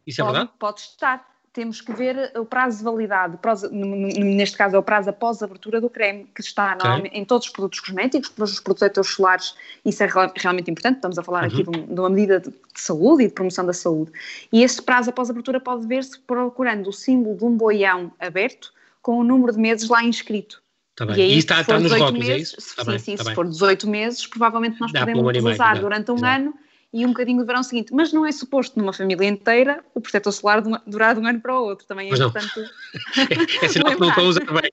Isso 0.06 0.20
é 0.20 0.24
pode, 0.24 0.36
verdade? 0.36 0.58
Pode 0.58 0.80
estar 0.80 1.35
temos 1.56 1.80
que 1.80 1.90
ver 1.90 2.32
o 2.36 2.44
prazo 2.44 2.76
de 2.76 2.84
validade, 2.84 3.38
neste 3.72 4.58
caso 4.58 4.76
é 4.76 4.78
o 4.78 4.82
prazo 4.82 5.08
após 5.08 5.40
a 5.40 5.46
abertura 5.46 5.80
do 5.80 5.88
creme, 5.88 6.26
que 6.34 6.42
está 6.42 6.76
okay. 6.76 7.10
em 7.14 7.24
todos 7.24 7.46
os 7.46 7.52
produtos 7.52 7.80
cosméticos, 7.80 8.28
para 8.28 8.44
os 8.44 8.60
protetores 8.60 9.10
solares, 9.10 9.54
isso 9.82 10.02
é 10.02 10.08
realmente 10.36 10.70
importante, 10.70 10.96
estamos 10.96 11.18
a 11.18 11.22
falar 11.22 11.44
uhum. 11.44 11.46
aqui 11.46 11.62
de, 11.64 11.98
uma 11.98 12.10
medida 12.10 12.40
de, 12.40 12.52
saúde 12.74 13.24
e 13.24 13.28
de 13.28 13.32
promoção 13.32 13.64
da 13.64 13.72
saúde. 13.72 14.12
E 14.52 14.62
esse 14.62 14.82
prazo 14.82 15.08
após 15.08 15.30
a 15.30 15.32
abertura 15.32 15.58
pode 15.58 15.86
ver-se 15.86 16.18
procurando 16.20 16.90
o 16.90 16.92
símbolo 16.92 17.34
de 17.34 17.44
um 17.46 17.56
boião 17.56 18.12
aberto 18.20 18.70
com 19.00 19.18
o 19.18 19.24
número 19.24 19.54
de 19.54 19.58
meses 19.58 19.88
lá 19.88 20.04
inscrito. 20.04 20.62
Tá 20.94 21.06
bem. 21.06 21.16
E, 21.16 21.22
aí, 21.22 21.32
e 21.36 21.38
está, 21.38 21.62
está 21.62 21.80
nos 21.80 21.90
rótulos, 21.90 22.26
meses, 22.26 22.34
é 22.34 22.38
isso? 22.60 22.76
Tá 22.76 22.84
sim, 22.84 22.90
bem, 22.90 22.98
sim, 22.98 23.16
tá 23.16 23.22
se 23.22 23.28
bem. 23.28 23.34
for 23.34 23.48
18 23.48 23.88
meses, 23.88 24.26
provavelmente 24.26 24.78
nós 24.78 24.92
Dá 24.92 25.06
podemos 25.06 25.52
usar 25.54 25.80
durante 25.80 26.10
um 26.10 26.22
ano 26.22 26.54
e 26.92 27.04
um 27.04 27.08
bocadinho 27.08 27.38
do 27.38 27.46
verão 27.46 27.62
seguinte. 27.62 27.92
Mas 27.92 28.12
não 28.12 28.24
é 28.24 28.32
suposto 28.32 28.78
numa 28.78 28.92
família 28.92 29.26
inteira 29.26 29.84
o 29.94 30.00
protetor 30.00 30.32
solar 30.32 30.62
durar 30.86 31.14
de 31.14 31.20
um 31.20 31.26
ano 31.26 31.40
para 31.40 31.58
o 31.58 31.64
outro. 31.64 31.86
Também 31.86 32.08
é 32.08 32.10
mas 32.10 32.20
importante. 32.20 32.70
é 33.62 33.68
sinal 33.68 33.92
que 33.94 34.00
não 34.00 34.08
estão 34.08 34.24
a 34.24 34.28
usar 34.28 34.44
bem. 34.44 34.70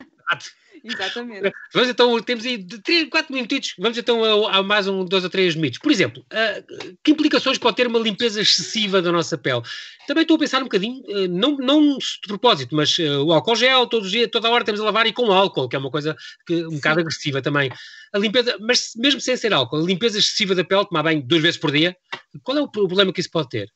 Exatamente. 0.84 1.54
Vamos 1.74 1.90
então, 1.90 2.22
temos 2.22 2.46
aí 2.46 2.62
3, 2.62 3.10
4 3.10 3.34
minutos, 3.34 3.74
vamos 3.80 3.98
então 3.98 4.48
a, 4.48 4.58
a, 4.58 4.64
mais 4.64 4.88
um, 4.88 5.06
dois 5.06 5.24
ou 5.24 5.30
três 5.30 5.56
mitos. 5.56 5.80
Por 5.80 5.92
exemplo, 5.92 6.26
uh, 6.32 6.98
que 7.02 7.12
implicações 7.12 7.58
pode 7.58 7.78
ter 7.78 7.88
uma 7.88 8.00
limpeza 8.00 8.42
excessiva 8.42 9.02
da 9.02 9.12
nossa 9.12 9.38
pele? 9.38 9.62
Também 10.08 10.24
estou 10.24 10.36
a 10.36 10.40
pensar 10.40 10.60
um 10.60 10.64
bocadinho, 10.66 11.02
uh, 11.08 11.28
não, 11.30 11.58
não 11.58 11.98
de 11.98 12.28
propósito, 12.28 12.76
mas 12.76 12.98
uh, 12.98 13.24
o 13.24 13.32
álcool 13.32 13.56
gel, 13.56 13.88
todos 13.88 14.08
os 14.08 14.12
dias, 14.12 14.30
toda 14.30 14.50
a 14.50 14.52
hora 14.52 14.66
temos 14.66 14.82
a 14.82 14.86
lavar 14.86 15.08
e 15.08 15.14
com 15.14 15.32
álcool, 15.32 15.70
que 15.70 15.76
é 15.76 15.80
uma 15.80 15.92
coisa 15.92 16.16
que, 16.46 16.66
um 16.66 16.72
Sim. 16.72 16.76
bocado 16.76 17.00
agressiva 17.00 17.42
também. 17.42 17.72
A 18.12 18.20
limpeza, 18.20 18.58
mas 18.60 18.92
mesmo 18.98 19.22
sem 19.22 19.38
ser 19.38 19.54
álcool, 19.54 19.78
a 19.78 19.86
limpeza 19.86 20.20
excessiva 20.20 20.54
da 20.54 20.66
pele, 20.66 20.86
tomar 20.86 21.04
banho 21.04 21.24
duas 21.24 21.42
vezes 21.42 21.58
por 21.58 21.72
dia, 21.72 21.96
qual 22.44 22.58
é 22.58 22.62
o 22.62 22.68
problema 22.68 23.14
que 23.14 23.22
isso 23.22 23.32
pode 23.32 23.50
ter? 23.50 23.70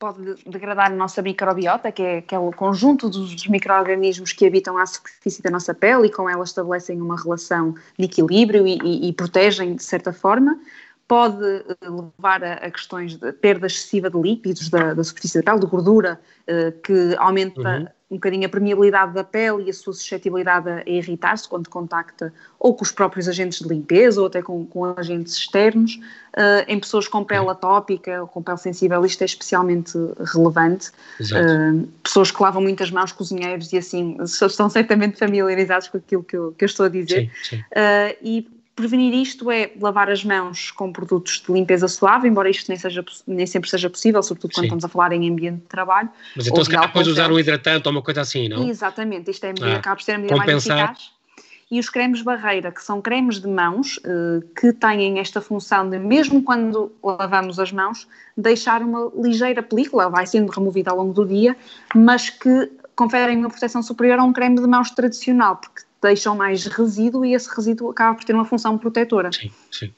Pode 0.00 0.42
degradar 0.46 0.90
a 0.90 0.94
nossa 0.94 1.20
microbiota, 1.20 1.92
que 1.92 2.02
é, 2.02 2.24
é 2.34 2.38
o 2.38 2.50
conjunto 2.50 3.10
dos 3.10 3.46
micro-organismos 3.46 4.32
que 4.32 4.46
habitam 4.46 4.78
à 4.78 4.86
superfície 4.86 5.42
da 5.42 5.50
nossa 5.50 5.74
pele 5.74 6.06
e 6.06 6.10
com 6.10 6.28
ela 6.28 6.42
estabelecem 6.42 7.00
uma 7.00 7.20
relação 7.20 7.74
de 7.98 8.06
equilíbrio 8.06 8.66
e, 8.66 8.78
e, 8.82 9.08
e 9.10 9.12
protegem 9.12 9.76
de 9.76 9.84
certa 9.84 10.10
forma. 10.10 10.58
Pode 11.06 11.44
eh, 11.44 11.76
levar 11.82 12.42
a, 12.42 12.54
a, 12.54 12.70
questões 12.70 13.16
de 13.16 13.30
perda 13.32 13.66
excessiva 13.66 14.08
de 14.08 14.18
lípidos 14.18 14.70
da, 14.70 14.94
da 14.94 15.04
superfície 15.04 15.38
da 15.38 15.44
pele, 15.44 15.60
de 15.60 15.66
gordura, 15.66 16.18
eh, 16.46 16.72
que 16.82 17.14
aumenta 17.18 17.60
uhum 17.60 17.86
um 18.10 18.16
bocadinho 18.16 18.44
a 18.44 18.48
permeabilidade 18.48 19.14
da 19.14 19.22
pele 19.22 19.64
e 19.64 19.70
a 19.70 19.72
sua 19.72 19.92
suscetibilidade 19.92 20.68
a 20.68 20.82
irritar-se 20.84 21.48
quando 21.48 21.68
contacta 21.68 22.32
ou 22.58 22.74
com 22.74 22.82
os 22.82 22.90
próprios 22.90 23.28
agentes 23.28 23.60
de 23.60 23.68
limpeza 23.68 24.20
ou 24.20 24.26
até 24.26 24.42
com, 24.42 24.66
com 24.66 24.84
agentes 24.84 25.34
externos. 25.34 26.00
Uh, 26.30 26.62
em 26.68 26.78
pessoas 26.78 27.06
com 27.06 27.24
pele 27.24 27.48
atópica 27.48 28.20
ou 28.20 28.26
com 28.26 28.42
pele 28.42 28.58
sensível, 28.58 29.04
isto 29.04 29.22
é 29.22 29.24
especialmente 29.24 29.92
relevante. 30.32 30.90
Uh, 31.20 31.86
pessoas 32.02 32.30
que 32.30 32.42
lavam 32.42 32.60
muitas 32.62 32.90
mãos, 32.90 33.12
cozinheiros 33.12 33.72
e 33.72 33.78
assim, 33.78 34.16
estão 34.22 34.68
certamente 34.68 35.16
familiarizados 35.16 35.88
com 35.88 35.98
aquilo 35.98 36.24
que 36.24 36.36
eu, 36.36 36.52
que 36.52 36.64
eu 36.64 36.66
estou 36.66 36.86
a 36.86 36.88
dizer. 36.88 37.30
Sim, 37.42 37.56
sim. 37.56 37.60
Uh, 37.60 38.16
e 38.22 38.59
Prevenir 38.80 39.12
isto 39.12 39.50
é 39.50 39.72
lavar 39.78 40.08
as 40.08 40.24
mãos 40.24 40.70
com 40.70 40.90
produtos 40.90 41.42
de 41.46 41.52
limpeza 41.52 41.86
suave, 41.86 42.26
embora 42.26 42.48
isto 42.48 42.66
nem, 42.68 42.78
seja, 42.78 43.04
nem 43.26 43.46
sempre 43.46 43.68
seja 43.68 43.90
possível, 43.90 44.22
sobretudo 44.22 44.52
quando 44.52 44.62
Sim. 44.62 44.66
estamos 44.68 44.84
a 44.86 44.88
falar 44.88 45.12
em 45.12 45.30
ambiente 45.30 45.60
de 45.60 45.66
trabalho. 45.66 46.08
Mas 46.34 46.46
então 46.46 46.64
se 46.64 46.70
calhar 46.70 46.86
depois 46.86 47.06
usar 47.06 47.30
um 47.30 47.38
hidratante 47.38 47.86
ou 47.86 47.92
uma 47.92 48.00
coisa 48.00 48.22
assim, 48.22 48.48
não? 48.48 48.66
Exatamente, 48.66 49.30
isto 49.30 49.44
é 49.44 49.52
ah, 49.60 49.76
acaba 49.76 49.96
por 49.96 50.02
ser 50.02 50.12
a 50.12 50.18
medida 50.18 50.34
compensar. 50.34 50.76
mais 50.76 50.90
eficaz. 50.90 51.20
E 51.70 51.78
os 51.78 51.90
cremes 51.90 52.22
barreira, 52.22 52.72
que 52.72 52.82
são 52.82 53.02
cremes 53.02 53.38
de 53.38 53.46
mãos, 53.46 54.00
eh, 54.02 54.40
que 54.58 54.72
têm 54.72 55.20
esta 55.20 55.42
função 55.42 55.88
de, 55.88 55.98
mesmo 55.98 56.42
quando 56.42 56.90
lavamos 57.04 57.60
as 57.60 57.70
mãos, 57.70 58.08
deixar 58.36 58.82
uma 58.82 59.12
ligeira 59.14 59.62
película, 59.62 60.08
vai 60.08 60.26
sendo 60.26 60.50
removida 60.50 60.90
ao 60.90 60.96
longo 60.96 61.12
do 61.12 61.24
dia, 61.24 61.54
mas 61.94 62.30
que 62.30 62.72
conferem 62.96 63.36
uma 63.38 63.50
proteção 63.50 63.82
superior 63.82 64.18
a 64.18 64.24
um 64.24 64.32
creme 64.32 64.56
de 64.56 64.66
mãos 64.66 64.90
tradicional, 64.90 65.58
porque 65.58 65.82
deixam 66.02 66.36
mais 66.36 66.64
resíduo 66.66 67.24
e 67.24 67.34
esse 67.34 67.48
resíduo 67.54 67.90
acaba 67.90 68.14
por 68.14 68.24
ter 68.24 68.34
uma 68.34 68.44
função 68.44 68.78
protetora. 68.78 69.30
Sim, 69.32 69.50
sim. 69.70 69.94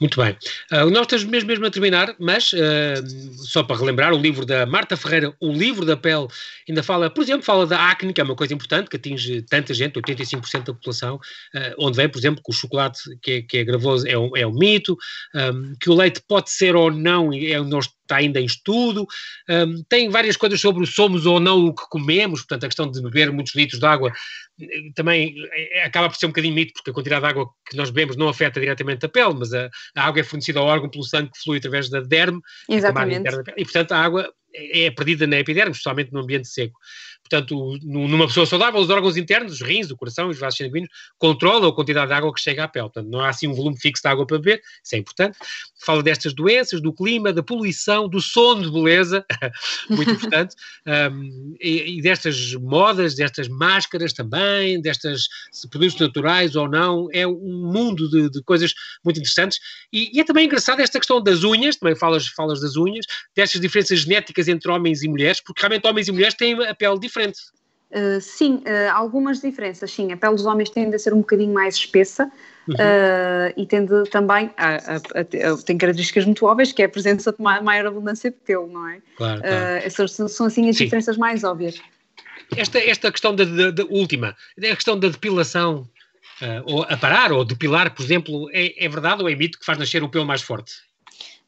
Muito 0.00 0.20
bem. 0.20 0.36
Uh, 0.72 0.90
nós 0.90 1.02
estamos 1.02 1.24
mesmo, 1.24 1.48
mesmo 1.48 1.66
a 1.66 1.70
terminar, 1.70 2.14
mas 2.18 2.52
uh, 2.52 3.36
só 3.36 3.62
para 3.62 3.76
relembrar, 3.76 4.12
o 4.12 4.18
livro 4.18 4.44
da 4.44 4.66
Marta 4.66 4.96
Ferreira, 4.96 5.34
O 5.40 5.52
Livro 5.52 5.84
da 5.84 5.96
Pele, 5.96 6.26
ainda 6.68 6.82
fala, 6.82 7.08
por 7.08 7.22
exemplo, 7.22 7.42
fala 7.42 7.66
da 7.66 7.90
acne, 7.90 8.12
que 8.12 8.20
é 8.20 8.24
uma 8.24 8.34
coisa 8.34 8.52
importante, 8.52 8.90
que 8.90 8.96
atinge 8.96 9.42
tanta 9.42 9.72
gente, 9.72 9.94
85% 9.94 10.64
da 10.64 10.74
população, 10.74 11.16
uh, 11.16 11.74
onde 11.78 11.96
vem, 11.96 12.08
por 12.08 12.18
exemplo, 12.18 12.42
que 12.44 12.50
o 12.50 12.54
chocolate 12.54 13.00
que 13.22 13.30
é, 13.30 13.42
que 13.42 13.58
é 13.58 13.64
gravoso 13.64 14.06
é 14.06 14.18
um, 14.18 14.36
é 14.36 14.46
um 14.46 14.52
mito, 14.52 14.96
um, 15.34 15.74
que 15.80 15.88
o 15.88 15.94
leite 15.94 16.20
pode 16.26 16.50
ser 16.50 16.74
ou 16.74 16.90
não, 16.90 17.32
é, 17.32 17.58
nós 17.60 17.88
está 18.04 18.16
ainda 18.16 18.40
em 18.40 18.44
estudo. 18.44 19.06
Um, 19.48 19.82
tem 19.88 20.08
várias 20.08 20.36
coisas 20.36 20.60
sobre 20.60 20.82
o 20.82 20.86
somos 20.86 21.26
ou 21.26 21.40
não 21.40 21.66
o 21.66 21.74
que 21.74 21.88
comemos, 21.88 22.40
portanto, 22.40 22.64
a 22.64 22.68
questão 22.68 22.90
de 22.90 23.02
beber 23.02 23.32
muitos 23.32 23.54
litros 23.54 23.80
de 23.80 23.86
água 23.86 24.12
eh, 24.60 24.90
também 24.94 25.34
eh, 25.52 25.84
acaba 25.84 26.08
por 26.08 26.16
ser 26.16 26.26
um 26.26 26.30
bocadinho 26.30 26.54
mito, 26.54 26.72
porque 26.74 26.90
a 26.90 26.92
quantidade 26.92 27.22
de 27.22 27.26
água 27.28 27.48
que 27.68 27.76
nós 27.76 27.90
bebemos 27.90 28.16
não 28.16 28.28
afeta 28.28 28.60
diretamente 28.60 29.04
a 29.06 29.08
pele, 29.08 29.34
mas 29.34 29.52
a, 29.52 29.70
a 29.94 30.04
água 30.04 30.20
é 30.20 30.24
fornecida 30.24 30.60
ao 30.60 30.66
órgão 30.66 30.90
pelo 30.90 31.04
sangue 31.04 31.30
que 31.30 31.42
flui 31.42 31.58
através 31.58 31.88
da 31.88 32.00
derme, 32.00 32.40
Exatamente. 32.68 33.28
e 33.56 33.64
portanto 33.64 33.92
a 33.92 33.98
água 33.98 34.32
é 34.54 34.90
perdida 34.90 35.26
na 35.26 35.38
epiderme, 35.38 35.72
especialmente 35.72 36.12
no 36.12 36.20
ambiente 36.20 36.48
seco. 36.48 36.78
Portanto, 37.28 37.78
numa 37.82 38.26
pessoa 38.26 38.44
saudável, 38.44 38.78
os 38.78 38.90
órgãos 38.90 39.16
internos, 39.16 39.54
os 39.54 39.62
rins, 39.62 39.90
o 39.90 39.96
coração 39.96 40.28
e 40.28 40.32
os 40.32 40.38
vasos 40.38 40.58
sanguíneos, 40.58 40.90
controlam 41.18 41.70
a 41.70 41.74
quantidade 41.74 42.08
de 42.08 42.12
água 42.12 42.32
que 42.34 42.40
chega 42.40 42.64
à 42.64 42.68
pele. 42.68 42.84
Portanto, 42.84 43.10
não 43.10 43.20
há 43.20 43.30
assim 43.30 43.48
um 43.48 43.54
volume 43.54 43.80
fixo 43.80 44.02
de 44.02 44.08
água 44.10 44.26
para 44.26 44.38
beber, 44.38 44.60
isso 44.84 44.94
é 44.94 44.98
importante. 44.98 45.38
Fala 45.82 46.02
destas 46.02 46.34
doenças, 46.34 46.82
do 46.82 46.92
clima, 46.92 47.32
da 47.32 47.42
poluição, 47.42 48.10
do 48.10 48.20
sono 48.20 48.64
de 48.64 48.70
beleza, 48.70 49.24
muito 49.88 50.10
importante, 50.10 50.54
um, 50.86 51.56
e, 51.58 51.96
e, 51.98 52.02
destas 52.02 52.52
modas, 52.56 53.14
destas 53.14 53.48
máscaras 53.48 54.12
também, 54.12 54.78
destas 54.82 55.26
produtos 55.70 55.98
naturais 55.98 56.54
ou 56.54 56.68
não, 56.68 57.08
é 57.10 57.26
um 57.26 57.70
mundo 57.72 58.08
de, 58.10 58.28
de 58.28 58.42
coisas 58.42 58.74
muito 59.02 59.18
interessantes. 59.18 59.58
E, 59.90 60.14
e, 60.14 60.20
é 60.20 60.24
também 60.24 60.44
engraçado 60.44 60.80
esta 60.80 60.98
questão 60.98 61.22
das 61.22 61.42
unhas, 61.42 61.76
também 61.76 61.96
falas, 61.96 62.26
falas 62.26 62.60
das 62.60 62.76
unhas, 62.76 63.06
destas 63.34 63.62
diferenças 63.62 64.00
genéticas 64.00 64.46
entre 64.46 64.70
homens 64.70 65.02
e 65.02 65.08
mulheres, 65.08 65.40
porque 65.40 65.62
realmente 65.62 65.86
homens 65.86 66.06
e 66.06 66.12
mulheres 66.12 66.34
têm 66.34 66.62
a 66.66 66.74
pele 66.74 66.98
diferente 66.98 67.13
diferente. 67.14 67.38
Uh, 67.90 68.20
sim, 68.20 68.56
uh, 68.66 68.92
algumas 68.92 69.40
diferenças, 69.40 69.90
sim. 69.92 70.12
A 70.12 70.16
pele 70.16 70.34
dos 70.34 70.46
homens 70.46 70.68
tende 70.68 70.96
a 70.96 70.98
ser 70.98 71.14
um 71.14 71.18
bocadinho 71.18 71.54
mais 71.54 71.76
espessa 71.76 72.24
uhum. 72.66 72.74
uh, 72.74 73.54
e 73.56 73.64
tende 73.66 74.02
também 74.10 74.50
a, 74.56 74.74
a, 74.74 74.96
a, 74.96 75.52
a, 75.52 75.56
tem 75.64 75.78
características 75.78 76.24
muito 76.24 76.44
óbvias, 76.44 76.72
que 76.72 76.82
é 76.82 76.86
a 76.86 76.88
presença 76.88 77.32
de 77.32 77.40
maior 77.40 77.86
abundância 77.86 78.32
de 78.32 78.36
pelo, 78.38 78.66
não 78.66 78.88
é? 78.88 79.00
Claro, 79.16 79.42
claro. 79.42 80.08
São, 80.08 80.28
são, 80.28 80.46
assim 80.46 80.68
as 80.68 80.76
sim. 80.76 80.84
diferenças 80.84 81.16
mais 81.16 81.44
óbvias. 81.44 81.80
Esta, 82.56 82.78
esta 82.80 83.12
questão 83.12 83.34
da, 83.34 83.44
da, 83.44 83.70
da 83.70 83.84
última, 83.84 84.36
a 84.58 84.74
questão 84.74 84.98
da 84.98 85.08
depilação, 85.08 85.88
ou 86.66 86.82
aparar 86.82 87.32
ou 87.32 87.44
depilar, 87.44 87.94
por 87.94 88.02
exemplo, 88.02 88.50
é, 88.52 88.84
é 88.84 88.88
verdade 88.88 89.22
ou 89.22 89.28
é 89.28 89.36
mito 89.36 89.58
que 89.58 89.64
faz 89.64 89.78
nascer 89.78 90.02
o 90.02 90.08
pelo 90.08 90.26
mais 90.26 90.42
forte? 90.42 90.74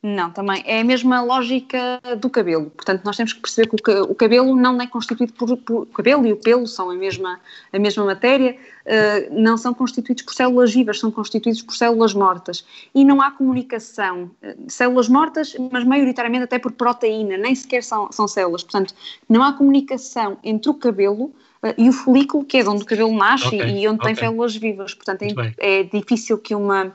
Não, 0.03 0.31
também. 0.31 0.63
É 0.67 0.81
a 0.81 0.85
mesma 0.85 1.23
lógica 1.23 2.01
do 2.21 2.31
cabelo. 2.31 2.71
Portanto, 2.71 3.03
nós 3.05 3.17
temos 3.17 3.33
que 3.33 3.41
perceber 3.41 3.69
que 3.69 3.91
o, 3.93 4.15
cabelo 4.15 4.55
não 4.55 4.81
é 4.81 4.87
constituído 4.87 5.33
por, 5.33 5.57
por, 5.57 5.83
O 5.83 5.87
cabelo 5.87 6.27
e 6.27 6.33
o 6.33 6.37
pelo 6.37 6.67
são 6.67 6.91
a 6.91 6.95
mesma, 6.95 7.41
a 7.73 7.79
mesma 7.79 8.05
matéria, 8.05 8.57
uh, 8.85 9.41
não 9.41 9.57
são 9.57 9.75
constituídos 9.75 10.23
por 10.23 10.35
células 10.35 10.73
vivas, 10.73 11.01
são 11.01 11.11
constituídos 11.11 11.63
por 11.63 11.75
células 11.75 12.15
mortas. 12.15 12.65
E 12.95 13.05
não 13.05 13.21
há 13.21 13.31
comunicação. 13.31 14.31
Uh, 14.43 14.71
células 14.71 15.09
mortas, 15.09 15.57
mas 15.73 15.83
maioritariamente 15.83 16.45
até 16.45 16.59
por 16.59 16.73
proteína, 16.73 17.37
nem 17.37 17.55
sequer 17.55 17.83
são, 17.83 18.13
são 18.13 18.29
células. 18.29 18.63
Portanto, 18.63 18.95
não 19.29 19.43
há 19.43 19.55
comunicação 19.55 20.39
entre 20.45 20.71
o 20.71 20.75
cabelo 20.75 21.25
uh, 21.65 21.75
e 21.77 21.89
o 21.89 21.93
folículo, 21.93 22.45
que 22.45 22.59
é 22.59 22.63
de 22.63 22.69
onde 22.69 22.83
o 22.83 22.87
cabelo 22.87 23.17
nasce 23.17 23.47
okay, 23.47 23.83
e 23.83 23.89
onde 23.89 23.99
okay. 23.99 24.15
tem 24.15 24.15
células 24.15 24.55
vivas. 24.55 24.95
Portanto, 24.95 25.23
é, 25.59 25.81
é 25.81 25.83
difícil 25.83 26.39
que 26.39 26.55
uma 26.55 26.95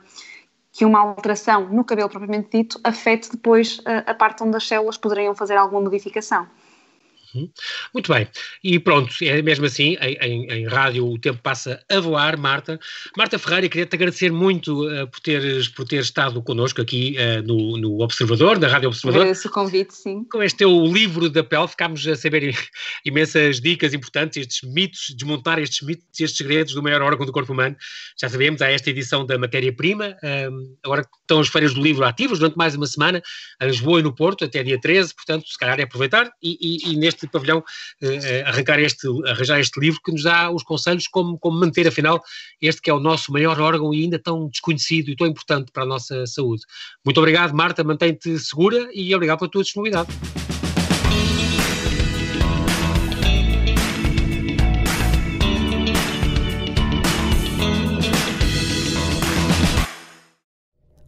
que 0.72 0.84
uma 0.84 1.00
alteração 1.00 1.68
no 1.68 1.84
cabelo 1.84 2.08
propriamente 2.08 2.48
dito 2.50 2.80
afete 2.82 3.30
depois 3.30 3.80
a, 3.84 4.10
a 4.10 4.14
parte 4.14 4.42
onde 4.42 4.56
as 4.56 4.66
células 4.66 4.96
poderiam 4.96 5.34
fazer 5.34 5.56
alguma 5.56 5.82
modificação. 5.82 6.46
Uhum. 7.34 7.50
Muito 7.94 8.12
bem, 8.12 8.28
e 8.62 8.78
pronto, 8.78 9.14
é 9.22 9.40
mesmo 9.40 9.64
assim, 9.64 9.96
em, 10.00 10.18
em, 10.20 10.52
em, 10.52 10.66
rádio 10.66 11.06
o 11.06 11.18
tempo 11.18 11.40
passa 11.42 11.82
a 11.90 12.00
voar, 12.00 12.36
Marta. 12.36 12.78
Marta 13.16 13.38
Ferreira, 13.38 13.68
queria-te 13.68 13.94
agradecer 13.94 14.30
muito 14.30 14.86
uh, 14.86 15.06
por, 15.08 15.20
teres, 15.20 15.68
por 15.68 15.86
ter 15.86 16.00
estado 16.00 16.42
connosco 16.42 16.80
aqui 16.82 17.16
uh, 17.16 17.42
no, 17.42 17.78
no, 17.78 18.02
Observador, 18.02 18.58
da 18.58 18.68
Rádio 18.68 18.88
Observador. 18.88 19.22
Agradeço 19.22 19.48
o 19.48 19.50
convite, 19.50 19.94
sim. 19.94 20.24
Com 20.24 20.42
este 20.42 20.58
teu 20.58 20.84
livro 20.86 21.30
da 21.30 21.42
pele, 21.42 21.68
ficámos 21.68 22.06
a 22.06 22.14
saber 22.16 22.54
imensas 23.04 23.60
dicas 23.60 23.94
importantes, 23.94 24.36
estes 24.36 24.68
mitos, 24.70 25.14
desmontar 25.16 25.58
estes 25.58 25.80
mitos 25.86 26.20
e 26.20 26.24
estes 26.24 26.36
segredos 26.36 26.74
do 26.74 26.82
maior 26.82 27.00
órgão 27.02 27.24
do 27.24 27.32
corpo 27.32 27.52
humano. 27.52 27.76
Já 28.20 28.28
sabemos, 28.28 28.60
há 28.60 28.70
esta 28.70 28.90
edição 28.90 29.24
da 29.24 29.38
matéria-prima, 29.38 30.16
um, 30.50 30.76
agora 30.82 31.06
estão 31.20 31.40
as 31.40 31.48
feiras 31.48 31.74
do 31.74 31.82
livro 31.82 32.04
ativas 32.04 32.38
durante 32.38 32.56
mais 32.56 32.74
uma 32.74 32.86
semana, 32.86 33.22
a 33.58 33.64
Lisboa 33.64 34.00
e 34.00 34.02
no 34.02 34.14
Porto, 34.14 34.44
até 34.44 34.62
dia 34.62 34.78
13, 34.78 35.14
portanto, 35.14 35.48
se 35.48 35.58
calhar 35.58 35.80
é 35.80 35.84
aproveitar, 35.84 36.30
e, 36.42 36.58
e, 36.60 36.92
e 36.92 36.96
neste 36.96 37.21
este 37.24 37.32
pavilhão, 37.32 37.62
eh, 38.00 38.42
arrancar 38.46 38.80
este, 38.80 39.06
arranjar 39.26 39.60
este 39.60 39.78
livro 39.80 40.00
que 40.04 40.12
nos 40.12 40.22
dá 40.22 40.50
os 40.50 40.62
conselhos 40.62 41.06
como, 41.06 41.38
como 41.38 41.58
manter, 41.58 41.86
afinal, 41.86 42.22
este 42.60 42.82
que 42.82 42.90
é 42.90 42.94
o 42.94 43.00
nosso 43.00 43.32
maior 43.32 43.60
órgão 43.60 43.92
e 43.94 44.02
ainda 44.02 44.18
tão 44.18 44.48
desconhecido 44.48 45.10
e 45.10 45.16
tão 45.16 45.26
importante 45.26 45.70
para 45.72 45.84
a 45.84 45.86
nossa 45.86 46.26
saúde. 46.26 46.62
Muito 47.04 47.18
obrigado, 47.18 47.54
Marta, 47.54 47.84
mantém-te 47.84 48.38
segura 48.38 48.88
e 48.92 49.14
obrigado 49.14 49.38
pela 49.38 49.50
tua 49.50 49.62
disponibilidade. 49.62 50.08